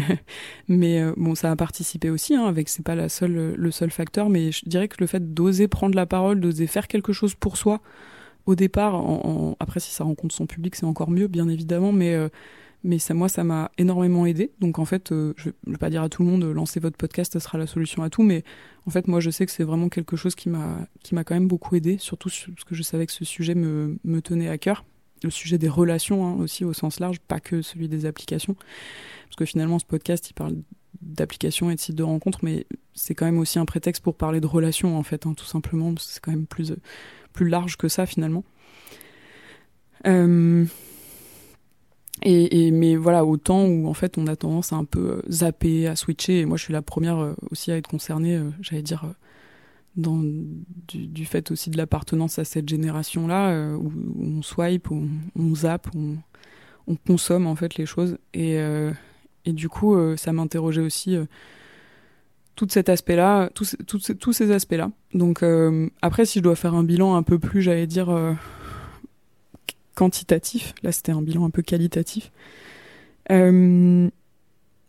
mais 0.68 1.04
bon, 1.18 1.36
ça 1.36 1.52
a 1.52 1.56
participé 1.56 2.10
aussi. 2.10 2.34
Hein, 2.34 2.46
avec 2.46 2.68
c'est 2.68 2.84
pas 2.84 2.96
la 2.96 3.10
seule, 3.10 3.54
le 3.54 3.72
seul 3.72 3.92
facteur, 3.92 4.28
mais 4.28 4.52
je 4.52 4.66
dirais 4.66 4.88
que 4.88 4.96
le 5.00 5.06
fait 5.06 5.36
d'oser 5.36 5.68
prendre 5.68 5.96
la 5.96 6.08
parole, 6.08 6.40
d'oser 6.40 6.66
faire 6.66 6.88
quelque 6.88 7.14
chose 7.14 7.36
pour 7.36 7.58
soi, 7.58 7.80
au 8.48 8.56
départ, 8.56 8.96
après 9.60 9.80
si 9.80 9.92
ça 9.92 10.04
rencontre 10.04 10.34
son 10.34 10.48
public, 10.48 10.76
c'est 10.76 10.88
encore 10.88 11.12
mieux, 11.12 11.28
bien 11.28 11.48
évidemment, 11.48 11.92
mais 11.92 12.18
mais 12.84 13.00
ça, 13.00 13.14
moi, 13.14 13.30
ça 13.30 13.44
m'a 13.44 13.72
énormément 13.78 14.26
aidé. 14.26 14.52
Donc 14.60 14.80
en 14.80 14.86
fait, 14.86 15.12
euh, 15.12 15.34
je 15.38 15.50
ne 15.68 15.72
vais 15.72 15.78
pas 15.78 15.90
dire 15.90 16.02
à 16.02 16.10
tout 16.10 16.24
le 16.24 16.30
monde, 16.30 16.44
lancez 16.44 16.80
votre 16.80 16.98
podcast, 16.98 17.34
ça 17.34 17.40
sera 17.40 17.58
la 17.58 17.68
solution 17.68 18.02
à 18.04 18.10
tout. 18.10 18.24
Mais 18.24 18.44
en 18.88 18.90
fait, 18.90 19.08
moi, 19.08 19.20
je 19.20 19.30
sais 19.30 19.46
que 19.46 19.52
c'est 19.52 19.64
vraiment 19.64 19.90
quelque 19.90 20.16
chose 20.16 20.36
qui 20.36 20.50
m'a 20.50 20.88
quand 21.12 21.32
même 21.32 21.48
beaucoup 21.48 21.76
aidé, 21.76 21.98
surtout 22.00 22.30
parce 22.30 22.64
que 22.64 22.76
je 22.76 22.84
savais 22.84 23.06
que 23.06 23.14
ce 23.14 23.26
sujet 23.26 23.56
me, 23.56 23.98
me 24.04 24.22
tenait 24.22 24.50
à 24.50 24.58
cœur. 24.58 24.84
Le 25.24 25.30
sujet 25.30 25.60
des 25.60 25.70
relations 25.70 26.26
hein, 26.26 26.34
aussi 26.40 26.66
au 26.66 26.74
sens 26.74 27.00
large, 27.00 27.20
pas 27.20 27.40
que 27.40 27.62
celui 27.62 27.88
des 27.88 28.08
applications. 28.08 28.56
Parce 29.26 29.36
que 29.38 29.46
finalement, 29.46 29.78
ce 29.78 29.86
podcast, 29.86 30.28
il 30.30 30.34
parle 30.34 30.56
d'applications 31.02 31.70
et 31.70 31.76
de 31.76 31.80
sites 31.80 31.96
de 31.96 32.04
rencontres, 32.04 32.40
mais 32.44 32.66
c'est 32.96 33.14
quand 33.14 33.26
même 33.26 33.38
aussi 33.38 33.60
un 33.60 33.66
prétexte 33.66 34.04
pour 34.04 34.16
parler 34.16 34.42
de 34.42 34.48
relations, 34.48 34.98
en 34.98 35.04
fait, 35.04 35.28
hein, 35.28 35.34
tout 35.36 35.46
simplement. 35.46 35.94
C'est 36.00 36.20
quand 36.20 36.32
même 36.32 36.48
plus, 36.48 36.74
plus 37.34 37.48
large 37.48 37.78
que 37.78 37.88
ça, 37.88 38.08
finalement. 38.08 38.44
Euh, 40.08 40.66
et, 42.24 42.68
et, 42.68 42.72
mais 42.72 42.96
voilà, 42.96 43.26
au 43.26 43.38
temps 43.38 43.66
où 43.66 43.88
en 43.88 43.94
fait 43.94 44.18
on 44.18 44.28
a 44.28 44.36
tendance 44.36 44.74
à 44.74 44.76
un 44.76 44.86
peu 44.86 45.00
euh, 45.00 45.22
zapper, 45.30 45.88
à 45.88 45.96
switcher, 45.96 46.40
et 46.42 46.46
moi 46.46 46.58
je 46.58 46.64
suis 46.64 46.74
la 46.74 46.82
première 46.82 47.18
euh, 47.18 47.34
aussi 47.50 47.72
à 47.72 47.78
être 47.78 47.88
concernée, 47.88 48.36
euh, 48.36 48.50
j'allais 48.62 48.84
dire, 48.84 49.06
dans, 49.96 50.22
du, 50.88 51.08
du, 51.08 51.26
fait 51.26 51.52
aussi 51.52 51.70
de 51.70 51.78
l'appartenance 51.78 52.38
à 52.40 52.46
cette 52.46 52.70
génération-là, 52.70 53.76
où, 53.76 53.92
on 54.20 54.42
swipe, 54.42 54.90
où 54.90 54.96
on, 55.36 55.42
on 55.42 55.56
zappe, 55.56 55.88
on, 55.96 56.16
on, 56.88 56.96
consomme 56.96 57.48
en 57.48 57.56
fait 57.56 57.76
les 57.76 57.86
choses. 57.86 58.18
Et, 58.34 58.58
et 59.44 59.52
du 59.52 59.68
coup, 59.68 59.98
ça 60.16 60.32
m'interrogeait 60.32 60.82
aussi 60.82 61.18
tout 62.56 62.68
cet 62.70 62.88
aspect-là, 62.88 63.50
tous, 63.54 63.76
tous, 63.86 64.14
tous 64.18 64.32
ces 64.32 64.52
aspects-là. 64.52 64.92
Donc 65.14 65.44
après, 66.02 66.24
si 66.24 66.40
je 66.40 66.44
dois 66.46 66.56
faire 66.56 66.74
un 66.74 66.86
bilan 66.86 67.16
un 67.16 67.24
peu 67.24 67.38
plus, 67.38 67.62
j'allais 67.62 67.86
dire 67.88 68.38
quantitatif. 69.96 70.74
Là, 70.84 70.92
c'était 70.92 71.12
un 71.12 71.22
bilan 71.22 71.46
un 71.46 71.50
peu 71.50 71.62
qualitatif. 71.62 72.32
Euh, 73.32 74.10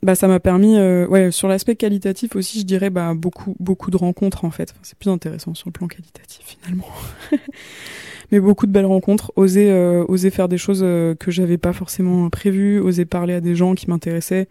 bah, 0.02 0.14
ça 0.14 0.26
m'a 0.26 0.40
permis, 0.40 0.76
euh, 0.76 1.06
ouais, 1.06 1.30
sur 1.30 1.48
l'aspect 1.48 1.76
qualitatif 1.76 2.34
aussi, 2.34 2.60
je 2.60 2.64
dirais, 2.64 2.90
bah, 2.90 3.14
beaucoup, 3.14 3.54
beaucoup 3.60 3.90
de 3.90 3.96
rencontres 3.96 4.44
en 4.44 4.50
fait. 4.50 4.74
C'est 4.82 4.98
plus 4.98 5.10
intéressant 5.10 5.54
sur 5.54 5.68
le 5.68 5.72
plan 5.72 5.86
qualitatif 5.86 6.44
finalement. 6.44 6.88
Mais 8.32 8.40
beaucoup 8.40 8.66
de 8.66 8.72
belles 8.72 8.86
rencontres, 8.86 9.30
oser, 9.36 9.70
euh, 9.70 10.04
oser 10.08 10.30
faire 10.30 10.48
des 10.48 10.56
choses 10.56 10.80
que 10.80 11.30
j'avais 11.30 11.58
pas 11.58 11.74
forcément 11.74 12.30
prévues, 12.30 12.80
oser 12.80 13.04
parler 13.04 13.34
à 13.34 13.40
des 13.42 13.54
gens 13.54 13.74
qui 13.74 13.90
m'intéressaient, 13.90 14.48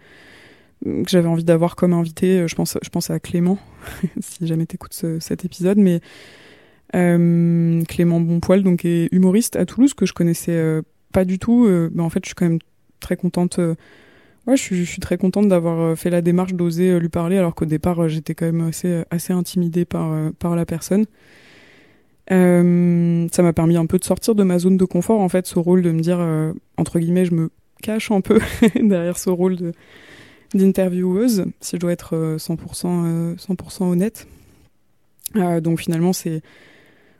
que 0.85 1.09
j'avais 1.09 1.27
envie 1.27 1.43
d'avoir 1.43 1.75
comme 1.75 1.93
invité. 1.93 2.47
Je 2.47 2.55
pense, 2.55 2.77
je 2.81 2.89
pense 2.89 3.09
à 3.09 3.19
Clément, 3.19 3.57
si 4.21 4.45
jamais 4.45 4.67
t'écoutes 4.67 4.93
ce, 4.93 5.19
cet 5.19 5.45
épisode, 5.45 5.79
mais 5.79 5.99
Clément 6.91 8.19
Bonpoil, 8.19 8.63
donc 8.63 8.85
est 8.85 9.07
humoriste 9.11 9.55
à 9.55 9.65
Toulouse 9.65 9.93
que 9.93 10.05
je 10.05 10.13
connaissais 10.13 10.51
euh, 10.51 10.81
pas 11.13 11.25
du 11.25 11.39
tout. 11.39 11.65
Euh, 11.65 11.89
mais 11.93 12.03
en 12.03 12.09
fait, 12.09 12.19
je 12.23 12.29
suis 12.29 12.35
quand 12.35 12.47
même 12.47 12.59
très 12.99 13.15
contente. 13.15 13.59
ouais, 14.47 14.57
je 14.57 14.83
suis, 14.83 14.99
très 14.99 15.17
contente 15.17 15.47
d'avoir 15.47 15.97
fait 15.97 16.09
la 16.09 16.21
démarche 16.21 16.53
d'oser 16.53 16.99
lui 16.99 17.09
parler, 17.09 17.37
alors 17.37 17.55
qu'au 17.55 17.65
départ, 17.65 18.07
j'étais 18.09 18.35
quand 18.35 18.45
même 18.45 18.67
assez, 18.67 19.03
assez 19.09 19.33
intimidée 19.33 19.85
par, 19.85 20.31
par 20.33 20.55
la 20.55 20.65
personne. 20.65 21.05
Euh, 22.31 23.27
ça 23.31 23.43
m'a 23.43 23.53
permis 23.53 23.77
un 23.77 23.85
peu 23.85 23.97
de 23.97 24.03
sortir 24.03 24.35
de 24.35 24.43
ma 24.43 24.59
zone 24.59 24.77
de 24.77 24.85
confort, 24.85 25.19
en 25.19 25.29
fait, 25.29 25.47
ce 25.47 25.59
rôle 25.59 25.81
de 25.81 25.91
me 25.91 25.99
dire, 26.01 26.19
euh, 26.19 26.53
entre 26.77 26.99
guillemets, 26.99 27.25
je 27.25 27.33
me 27.33 27.49
cache 27.81 28.11
un 28.11 28.21
peu 28.21 28.39
derrière 28.75 29.17
ce 29.17 29.29
rôle 29.29 29.73
d'intervieweuse, 30.53 31.45
si 31.59 31.75
je 31.75 31.81
dois 31.81 31.91
être 31.91 32.35
100%, 32.37 33.37
100% 33.37 33.83
honnête. 33.83 34.27
donc 35.61 35.79
finalement, 35.79 36.13
c'est 36.13 36.41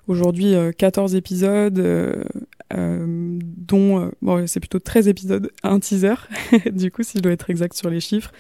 aujourd'hui 0.08 0.56
14 0.78 1.16
épisodes, 1.16 2.26
dont, 2.72 4.12
bon, 4.22 4.48
c'est 4.48 4.60
plutôt 4.60 4.80
13 4.80 5.08
épisodes, 5.08 5.52
un 5.64 5.80
teaser, 5.80 6.16
du 6.72 6.92
coup, 6.92 7.04
si 7.04 7.18
je 7.18 7.24
dois 7.24 7.32
être 7.32 7.50
exact 7.50 7.76
sur 7.76 7.90
les 7.90 8.00
chiffres. 8.00 8.32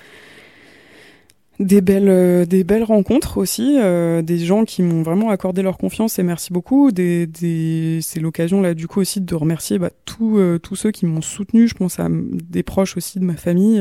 Des 1.61 1.81
belles 1.81 2.09
euh, 2.09 2.43
des 2.43 2.63
belles 2.63 2.83
rencontres 2.83 3.37
aussi 3.37 3.77
euh, 3.77 4.23
des 4.23 4.39
gens 4.39 4.65
qui 4.65 4.81
m'ont 4.81 5.03
vraiment 5.03 5.29
accordé 5.29 5.61
leur 5.61 5.77
confiance 5.77 6.17
et 6.17 6.23
merci 6.23 6.51
beaucoup. 6.51 6.89
C'est 6.89 8.19
l'occasion 8.19 8.61
là 8.61 8.73
du 8.73 8.87
coup 8.87 8.99
aussi 8.99 9.21
de 9.21 9.35
remercier 9.35 9.77
bah, 9.77 9.91
tous 10.05 10.39
euh, 10.39 10.57
tous 10.57 10.75
ceux 10.75 10.89
qui 10.89 11.05
m'ont 11.05 11.21
soutenu. 11.21 11.67
Je 11.67 11.75
pense 11.75 11.99
à 11.99 12.07
des 12.09 12.63
proches 12.63 12.97
aussi 12.97 13.19
de 13.19 13.25
ma 13.25 13.35
famille 13.35 13.79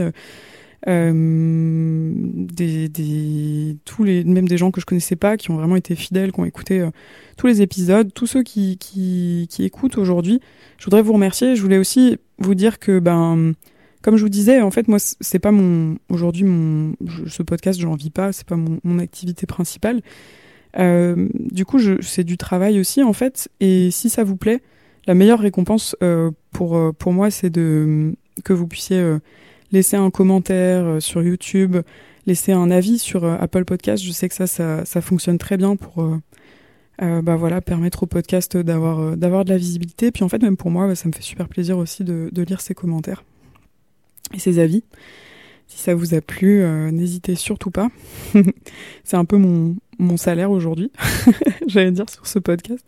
des, 0.86 2.88
des 2.88 3.76
tous 3.84 4.04
les 4.04 4.24
même 4.24 4.48
des 4.48 4.56
gens 4.56 4.70
que 4.70 4.80
je 4.80 4.86
connaissais 4.86 5.16
pas 5.16 5.36
qui 5.36 5.50
ont 5.50 5.56
vraiment 5.56 5.76
été 5.76 5.94
fidèles 5.94 6.32
qui 6.32 6.40
ont 6.40 6.44
écouté 6.44 6.88
tous 7.36 7.46
les 7.46 7.60
épisodes 7.60 8.12
tous 8.14 8.26
ceux 8.26 8.42
qui 8.42 8.78
qui, 8.78 9.48
écoutent 9.58 9.98
aujourd'hui 9.98 10.40
je 10.78 10.86
voudrais 10.86 11.02
vous 11.02 11.12
remercier 11.12 11.54
je 11.54 11.62
voulais 11.62 11.78
aussi 11.78 12.18
vous 12.38 12.54
dire 12.54 12.78
que 12.78 12.98
ben 12.98 13.54
comme 14.02 14.16
je 14.16 14.22
vous 14.22 14.30
disais, 14.30 14.60
en 14.60 14.70
fait, 14.70 14.88
moi, 14.88 14.98
c'est 14.98 15.38
pas 15.38 15.52
mon 15.52 15.98
aujourd'hui 16.08 16.44
mon 16.44 16.94
ce 17.26 17.42
podcast, 17.42 17.78
j'en 17.78 17.94
vis 17.94 18.10
pas, 18.10 18.32
c'est 18.32 18.46
pas 18.46 18.56
mon, 18.56 18.98
activité 18.98 19.46
principale. 19.46 20.00
Euh, 20.78 21.28
du 21.34 21.64
coup, 21.64 21.78
c'est 22.00 22.24
du 22.24 22.38
travail 22.38 22.80
aussi, 22.80 23.02
en 23.02 23.12
fait. 23.12 23.50
Et 23.60 23.90
si 23.90 24.08
ça 24.08 24.24
vous 24.24 24.36
plaît, 24.36 24.62
la 25.06 25.14
meilleure 25.14 25.40
récompense 25.40 25.96
euh, 26.02 26.30
pour 26.52 26.76
euh, 26.76 26.92
pour 26.92 27.12
moi, 27.12 27.30
c'est 27.30 27.50
de 27.50 28.14
que 28.44 28.52
vous 28.52 28.66
puissiez 28.66 28.98
euh, 28.98 29.18
laisser 29.72 29.96
un 29.96 30.10
commentaire 30.10 30.84
euh, 30.84 31.00
sur 31.00 31.22
YouTube, 31.22 31.76
laisser 32.26 32.52
un 32.52 32.70
avis 32.70 32.98
sur 32.98 33.24
Apple 33.24 33.64
Podcast. 33.64 34.02
Je 34.02 34.12
sais 34.12 34.28
que 34.28 34.34
ça, 34.34 34.46
ça, 34.46 34.84
ça 34.84 35.00
fonctionne 35.00 35.38
très 35.38 35.56
bien 35.56 35.76
pour 35.76 36.06
bah 36.98 37.34
voilà 37.34 37.62
permettre 37.62 38.02
au 38.02 38.06
podcast 38.06 38.58
d'avoir 38.58 39.16
d'avoir 39.16 39.46
de 39.46 39.50
la 39.50 39.56
visibilité. 39.56 40.10
Puis 40.10 40.22
en 40.22 40.28
fait, 40.28 40.42
même 40.42 40.58
pour 40.58 40.70
moi, 40.70 40.86
bah, 40.86 40.94
ça 40.94 41.08
me 41.08 41.14
fait 41.14 41.22
super 41.22 41.48
plaisir 41.48 41.78
aussi 41.78 42.04
de, 42.04 42.28
de 42.30 42.42
lire 42.42 42.60
ces 42.60 42.74
commentaires 42.74 43.24
et 44.34 44.38
ses 44.38 44.58
avis. 44.58 44.84
Si 45.70 45.78
ça 45.78 45.94
vous 45.94 46.14
a 46.14 46.20
plu, 46.20 46.62
euh, 46.62 46.90
n'hésitez 46.90 47.36
surtout 47.36 47.70
pas. 47.70 47.88
c'est 49.04 49.16
un 49.16 49.24
peu 49.24 49.36
mon, 49.36 49.76
mon 50.00 50.16
salaire 50.16 50.50
aujourd'hui, 50.50 50.90
j'allais 51.68 51.92
dire, 51.92 52.10
sur 52.10 52.26
ce 52.26 52.40
podcast. 52.40 52.84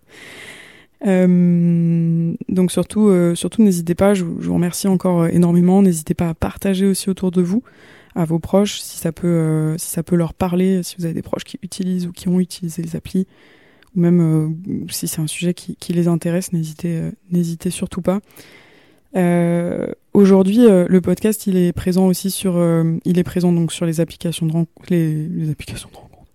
Euh, 1.06 2.34
donc 2.48 2.70
surtout, 2.70 3.08
euh, 3.08 3.34
surtout 3.34 3.62
n'hésitez 3.62 3.94
pas, 3.94 4.14
je, 4.14 4.24
vous 4.24 4.54
remercie 4.54 4.88
encore 4.88 5.26
énormément. 5.26 5.82
N'hésitez 5.82 6.14
pas 6.14 6.28
à 6.28 6.34
partager 6.34 6.86
aussi 6.86 7.10
autour 7.10 7.30
de 7.30 7.42
vous, 7.42 7.62
à 8.14 8.24
vos 8.24 8.38
proches, 8.38 8.80
si 8.80 8.98
ça 8.98 9.12
peut, 9.12 9.74
si 9.78 9.90
ça 9.90 10.02
peut 10.02 10.16
leur 10.16 10.34
parler, 10.34 10.82
si 10.82 10.96
vous 10.98 11.04
avez 11.04 11.14
des 11.14 11.22
proches 11.22 11.44
qui 11.44 11.58
utilisent 11.62 12.06
ou 12.06 12.12
qui 12.12 12.28
ont 12.28 12.40
utilisé 12.40 12.82
les 12.82 12.96
applis, 12.96 13.26
ou 13.96 14.00
même 14.00 14.56
si 14.88 15.08
c'est 15.08 15.20
un 15.20 15.26
sujet 15.26 15.54
qui, 15.54 15.76
qui 15.76 15.92
les 15.92 16.08
intéresse, 16.08 16.52
n'hésitez, 16.52 17.00
n'hésitez 17.30 17.70
surtout 17.70 18.02
pas. 18.02 18.20
Euh, 19.16 19.86
Aujourd'hui, 20.14 20.66
euh, 20.66 20.84
le 20.90 21.00
podcast, 21.00 21.46
il 21.46 21.56
est 21.56 21.72
présent 21.72 22.06
aussi 22.06 22.30
sur, 22.30 22.58
euh, 22.58 22.98
il 23.06 23.18
est 23.18 23.24
présent 23.24 23.50
donc 23.50 23.72
sur 23.72 23.86
les 23.86 23.98
applications 24.00 24.44
de 24.44 24.52
rencontre, 24.52 24.86
les, 24.90 25.26
les 25.26 25.50
applications 25.50 25.88
de 25.90 25.96
rencontre, 25.96 26.28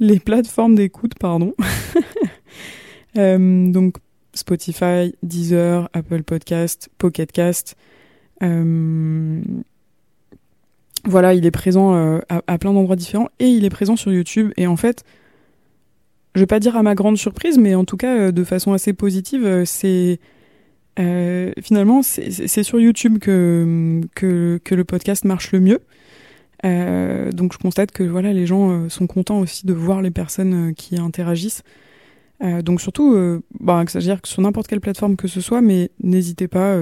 les 0.00 0.18
plateformes 0.18 0.74
d'écoute, 0.74 1.12
pardon. 1.18 1.54
euh, 3.18 3.70
donc 3.70 3.96
Spotify, 4.34 5.14
Deezer, 5.22 5.88
Apple 5.92 6.22
Podcast, 6.22 6.88
Pocket 6.98 7.30
Cast. 7.32 7.76
Euh, 8.42 9.40
voilà, 11.04 11.34
il 11.34 11.44
est 11.46 11.50
présent 11.50 11.94
à, 11.94 12.42
à, 12.46 12.58
plein 12.58 12.72
d'endroits 12.72 12.96
différents 12.96 13.28
et 13.38 13.48
il 13.48 13.64
est 13.64 13.70
présent 13.70 13.96
sur 13.96 14.12
YouTube. 14.12 14.52
Et 14.56 14.66
en 14.66 14.76
fait, 14.76 15.04
je 16.34 16.40
vais 16.40 16.46
pas 16.46 16.60
dire 16.60 16.76
à 16.76 16.82
ma 16.82 16.94
grande 16.94 17.16
surprise, 17.16 17.58
mais 17.58 17.74
en 17.74 17.84
tout 17.84 17.96
cas 17.96 18.30
de 18.30 18.44
façon 18.44 18.72
assez 18.72 18.92
positive, 18.92 19.64
c'est 19.64 20.20
euh, 20.98 21.52
finalement, 21.62 22.02
c'est 22.02 22.62
sur 22.62 22.80
YouTube 22.80 23.18
que, 23.18 24.00
le 24.22 24.84
podcast 24.84 25.24
marche 25.24 25.52
le 25.52 25.60
mieux. 25.60 25.80
Euh, 26.64 27.30
donc 27.30 27.52
je 27.52 27.58
constate 27.58 27.92
que 27.92 28.02
voilà, 28.02 28.32
les 28.32 28.44
gens 28.44 28.70
euh, 28.70 28.88
sont 28.88 29.06
contents 29.06 29.38
aussi 29.38 29.64
de 29.64 29.72
voir 29.72 30.02
les 30.02 30.10
personnes 30.10 30.70
euh, 30.70 30.72
qui 30.72 30.98
interagissent. 30.98 31.62
Euh, 32.42 32.62
donc 32.62 32.80
surtout, 32.80 33.14
euh, 33.14 33.42
bah, 33.60 33.84
que 33.84 33.90
ça 33.90 33.98
veut 33.98 34.04
dire 34.04 34.20
que 34.22 34.28
sur 34.28 34.42
n'importe 34.42 34.68
quelle 34.68 34.80
plateforme 34.80 35.16
que 35.16 35.28
ce 35.28 35.40
soit, 35.40 35.60
mais 35.60 35.90
n'hésitez 36.02 36.48
pas 36.48 36.80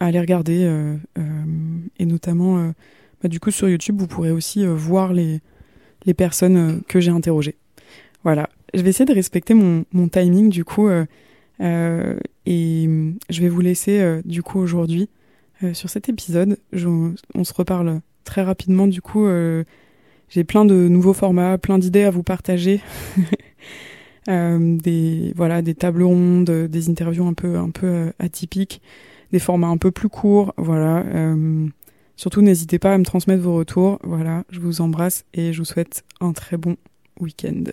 à 0.00 0.06
aller 0.06 0.20
regarder. 0.20 0.68
et 1.98 2.06
notamment, 2.06 2.72
bah, 3.22 3.28
du 3.28 3.40
coup 3.40 3.50
sur 3.50 3.68
YouTube, 3.68 3.96
vous 3.98 4.06
pourrez 4.06 4.30
aussi 4.30 4.64
voir 4.66 5.12
les, 5.12 5.40
les 6.06 6.14
personnes 6.14 6.82
que 6.88 7.00
j'ai 7.00 7.10
interrogées. 7.10 7.56
Voilà, 8.24 8.50
je 8.74 8.82
vais 8.82 8.90
essayer 8.90 9.06
de 9.06 9.14
respecter 9.14 9.54
mon, 9.54 9.84
mon 9.92 10.08
timing 10.08 10.50
du 10.50 10.64
coup. 10.64 10.88
Euh, 11.60 12.18
et 12.46 12.88
je 13.28 13.40
vais 13.40 13.48
vous 13.48 13.60
laisser 13.60 14.00
euh, 14.00 14.22
du 14.24 14.42
coup 14.42 14.58
aujourd'hui 14.58 15.08
euh, 15.62 15.74
sur 15.74 15.90
cet 15.90 16.08
épisode. 16.08 16.58
On 17.34 17.44
se 17.44 17.52
reparle 17.52 18.00
très 18.24 18.42
rapidement 18.42 18.86
du 18.86 19.02
coup. 19.02 19.26
J'ai 20.28 20.44
plein 20.44 20.64
de 20.64 20.88
nouveaux 20.88 21.12
formats, 21.12 21.58
plein 21.58 21.78
d'idées 21.78 22.04
à 22.04 22.10
vous 22.10 22.22
partager. 22.22 22.80
des 24.30 25.32
voilà 25.36 25.62
des 25.62 25.74
tables 25.74 26.02
rondes, 26.02 26.50
des 26.50 26.88
interviews 26.88 27.26
un 27.26 27.34
peu 27.34 27.56
un 27.56 27.70
peu 27.70 28.12
atypiques, 28.18 28.80
des 29.32 29.38
formats 29.38 29.68
un 29.68 29.76
peu 29.76 29.90
plus 29.90 30.08
courts. 30.08 30.54
Voilà. 30.56 31.04
surtout 32.16 32.42
n'hésitez 32.42 32.78
pas 32.78 32.94
à 32.94 32.98
me 32.98 33.04
transmettre 33.04 33.42
vos 33.42 33.54
retours. 33.54 33.98
Voilà, 34.02 34.44
je 34.50 34.60
vous 34.60 34.80
embrasse 34.80 35.24
et 35.34 35.52
je 35.52 35.58
vous 35.58 35.64
souhaite 35.64 36.04
un 36.20 36.32
très 36.32 36.56
bon 36.56 36.76
week-end. 37.20 37.64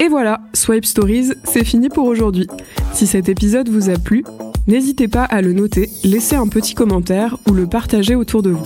Et 0.00 0.08
voilà, 0.08 0.40
Swipe 0.52 0.84
Stories, 0.84 1.32
c'est 1.44 1.64
fini 1.64 1.88
pour 1.88 2.06
aujourd'hui. 2.06 2.46
Si 2.92 3.06
cet 3.06 3.28
épisode 3.28 3.68
vous 3.68 3.88
a 3.88 3.98
plu, 3.98 4.22
n'hésitez 4.66 5.08
pas 5.08 5.24
à 5.24 5.42
le 5.42 5.52
noter, 5.52 5.90
laisser 6.04 6.36
un 6.36 6.48
petit 6.48 6.74
commentaire 6.74 7.36
ou 7.48 7.52
le 7.52 7.66
partager 7.66 8.14
autour 8.14 8.42
de 8.42 8.50
vous. 8.50 8.64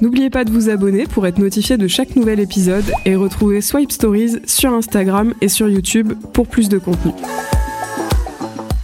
N'oubliez 0.00 0.30
pas 0.30 0.44
de 0.44 0.52
vous 0.52 0.68
abonner 0.68 1.06
pour 1.06 1.26
être 1.26 1.38
notifié 1.38 1.76
de 1.76 1.88
chaque 1.88 2.14
nouvel 2.14 2.38
épisode 2.38 2.84
et 3.04 3.16
retrouver 3.16 3.60
Swipe 3.60 3.90
Stories 3.90 4.36
sur 4.46 4.72
Instagram 4.72 5.34
et 5.40 5.48
sur 5.48 5.68
YouTube 5.68 6.12
pour 6.32 6.46
plus 6.46 6.68
de 6.68 6.78
contenu. 6.78 7.10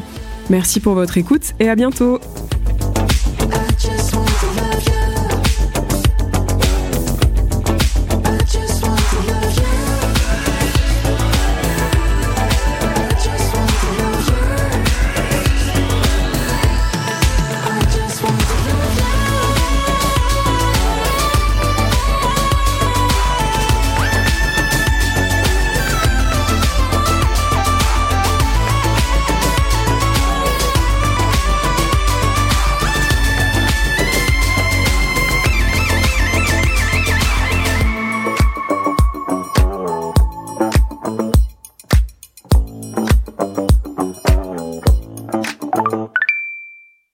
Merci 0.49 0.79
pour 0.79 0.93
votre 0.93 1.17
écoute 1.17 1.55
et 1.59 1.67
à 1.67 1.75
bientôt 1.75 2.21